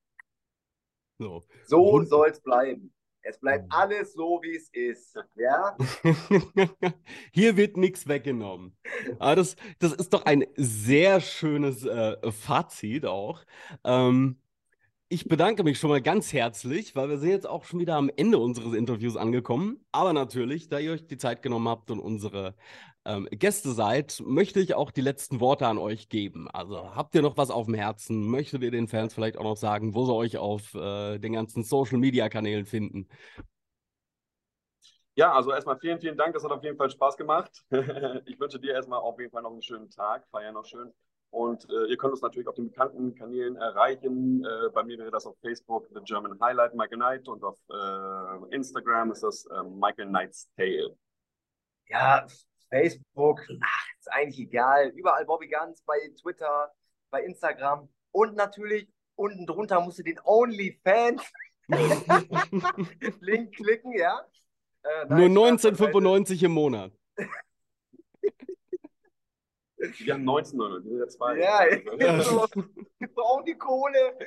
So, 1.19 1.43
so 1.65 2.03
soll 2.03 2.29
es 2.29 2.41
bleiben. 2.41 2.91
Es 3.21 3.39
bleibt 3.39 3.65
mhm. 3.65 3.71
alles 3.71 4.13
so, 4.13 4.39
wie 4.41 4.55
es 4.55 4.69
ist. 4.69 5.17
Ja? 5.35 5.77
Hier 7.31 7.57
wird 7.57 7.77
nichts 7.77 8.07
weggenommen. 8.07 8.75
Aber 9.19 9.35
das, 9.35 9.55
das 9.79 9.93
ist 9.93 10.13
doch 10.13 10.25
ein 10.25 10.45
sehr 10.55 11.21
schönes 11.21 11.85
äh, 11.85 12.31
Fazit 12.31 13.05
auch. 13.05 13.43
Ähm, 13.83 14.39
Ich 15.07 15.27
bedanke 15.27 15.63
mich 15.63 15.77
schon 15.77 15.91
mal 15.91 16.01
ganz 16.01 16.33
herzlich, 16.33 16.95
weil 16.95 17.09
wir 17.09 17.19
sind 17.19 17.29
jetzt 17.29 17.47
auch 17.47 17.63
schon 17.63 17.79
wieder 17.79 17.95
am 17.95 18.09
Ende 18.15 18.39
unseres 18.39 18.73
Interviews 18.73 19.15
angekommen. 19.15 19.85
Aber 19.91 20.13
natürlich, 20.13 20.67
da 20.67 20.79
ihr 20.79 20.93
euch 20.93 21.05
die 21.05 21.17
Zeit 21.17 21.43
genommen 21.43 21.69
habt 21.69 21.91
und 21.91 21.99
unsere 21.99 22.55
ähm, 23.05 23.27
Gäste 23.29 23.71
seid, 23.73 24.23
möchte 24.25 24.59
ich 24.59 24.73
auch 24.73 24.89
die 24.89 25.01
letzten 25.01 25.39
Worte 25.39 25.67
an 25.67 25.77
euch 25.77 26.09
geben. 26.09 26.49
Also 26.49 26.95
habt 26.95 27.13
ihr 27.13 27.21
noch 27.21 27.37
was 27.37 27.51
auf 27.51 27.67
dem 27.67 27.75
Herzen? 27.75 28.25
Möchtet 28.27 28.63
ihr 28.63 28.71
den 28.71 28.87
Fans 28.87 29.13
vielleicht 29.13 29.37
auch 29.37 29.43
noch 29.43 29.57
sagen, 29.57 29.93
wo 29.93 30.05
sie 30.05 30.13
euch 30.13 30.37
auf 30.37 30.73
äh, 30.73 31.19
den 31.19 31.33
ganzen 31.33 31.63
Social-Media-Kanälen 31.63 32.65
finden? 32.65 33.07
Ja, 35.13 35.33
also 35.33 35.51
erstmal 35.51 35.77
vielen, 35.77 35.99
vielen 35.99 36.17
Dank. 36.17 36.33
Das 36.33 36.43
hat 36.43 36.51
auf 36.51 36.63
jeden 36.63 36.77
Fall 36.77 36.89
Spaß 36.89 37.15
gemacht. 37.15 37.63
ich 38.25 38.39
wünsche 38.39 38.59
dir 38.59 38.73
erstmal 38.73 38.99
auf 38.99 39.19
jeden 39.19 39.31
Fall 39.31 39.43
noch 39.43 39.51
einen 39.51 39.61
schönen 39.61 39.91
Tag. 39.91 40.27
Feier 40.31 40.51
noch 40.51 40.65
schön. 40.65 40.91
Und 41.31 41.69
äh, 41.69 41.87
ihr 41.89 41.97
könnt 41.97 42.13
uns 42.13 42.21
natürlich 42.21 42.47
auf 42.47 42.55
den 42.55 42.69
bekannten 42.69 43.13
Kanälen 43.15 43.57
erreichen. 43.57 44.45
Äh, 44.45 44.69
bei 44.69 44.83
mir 44.83 44.97
wäre 44.97 45.11
das 45.11 45.25
auf 45.25 45.35
Facebook 45.41 45.87
The 45.93 45.99
German 46.03 46.39
Highlight 46.39 46.75
Michael 46.75 46.97
Knight 46.97 47.27
und 47.27 47.43
auf 47.43 47.57
äh, 47.69 48.55
Instagram 48.55 49.11
ist 49.11 49.23
das 49.23 49.45
äh, 49.47 49.63
Michael 49.63 50.07
Knight's 50.07 50.49
Tale. 50.55 50.97
Ja, 51.87 52.25
Facebook, 52.69 53.41
ach, 53.61 53.87
ist 53.99 54.11
eigentlich 54.11 54.39
egal. 54.39 54.89
Überall 54.95 55.25
Bobby 55.25 55.49
Guns, 55.49 55.81
bei 55.83 55.97
Twitter, 56.21 56.71
bei 57.11 57.23
Instagram. 57.23 57.89
Und 58.11 58.35
natürlich 58.35 58.87
unten 59.15 59.45
drunter 59.45 59.81
musst 59.81 59.99
du 59.99 60.03
den 60.03 60.19
OnlyFans 60.23 61.21
Link 63.19 63.55
klicken, 63.55 63.93
ja. 63.97 64.25
Äh, 64.83 65.05
Nur 65.07 65.25
1995 65.25 66.43
im 66.43 66.51
Monat. 66.51 66.91
Wir 69.99 70.13
haben 70.13 70.23
19,99, 70.27 70.83
wir 70.83 70.89
sind 70.89 70.99
ja 70.99 71.07
zwei. 71.07 71.39
Ja, 71.39 72.21
so, 72.21 72.47
wir 72.99 73.07
brauchen 73.09 73.45
die 73.45 73.57
Kohle. 73.57 74.17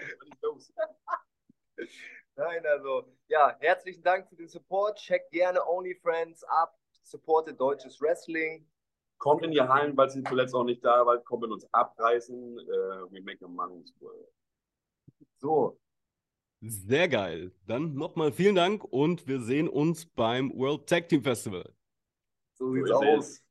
Nein, 2.36 2.64
also, 2.66 3.04
ja, 3.28 3.56
herzlichen 3.60 4.02
Dank 4.02 4.28
für 4.28 4.36
den 4.36 4.48
Support. 4.48 4.98
Checkt 4.98 5.30
gerne 5.32 5.66
OnlyFriends 5.66 6.44
ab. 6.44 6.78
Supportet 7.02 7.60
deutsches 7.60 8.00
Wrestling. 8.00 8.66
Kommt 9.18 9.44
in 9.44 9.50
die 9.50 9.60
Hallen, 9.60 9.96
weil 9.96 10.08
sie 10.10 10.22
zuletzt 10.22 10.54
auch 10.54 10.64
nicht 10.64 10.84
da 10.84 11.04
war. 11.04 11.18
Kommt 11.18 11.42
mit 11.42 11.50
uns 11.50 11.66
abreißen. 11.72 12.58
Uh, 12.58 13.10
we 13.10 13.20
make 13.20 13.44
a 13.44 13.48
money's 13.48 13.92
world. 14.00 14.28
So. 15.38 15.80
Sehr 16.60 17.08
geil. 17.08 17.52
Dann 17.66 17.94
nochmal 17.94 18.32
vielen 18.32 18.54
Dank 18.54 18.84
und 18.84 19.26
wir 19.26 19.40
sehen 19.40 19.68
uns 19.68 20.06
beim 20.06 20.52
World 20.56 20.88
Tag 20.88 21.08
Team 21.08 21.22
Festival. 21.22 21.72
So 22.54 22.72
sieht's 22.72 22.88
so 22.88 22.96
aus. 22.96 23.42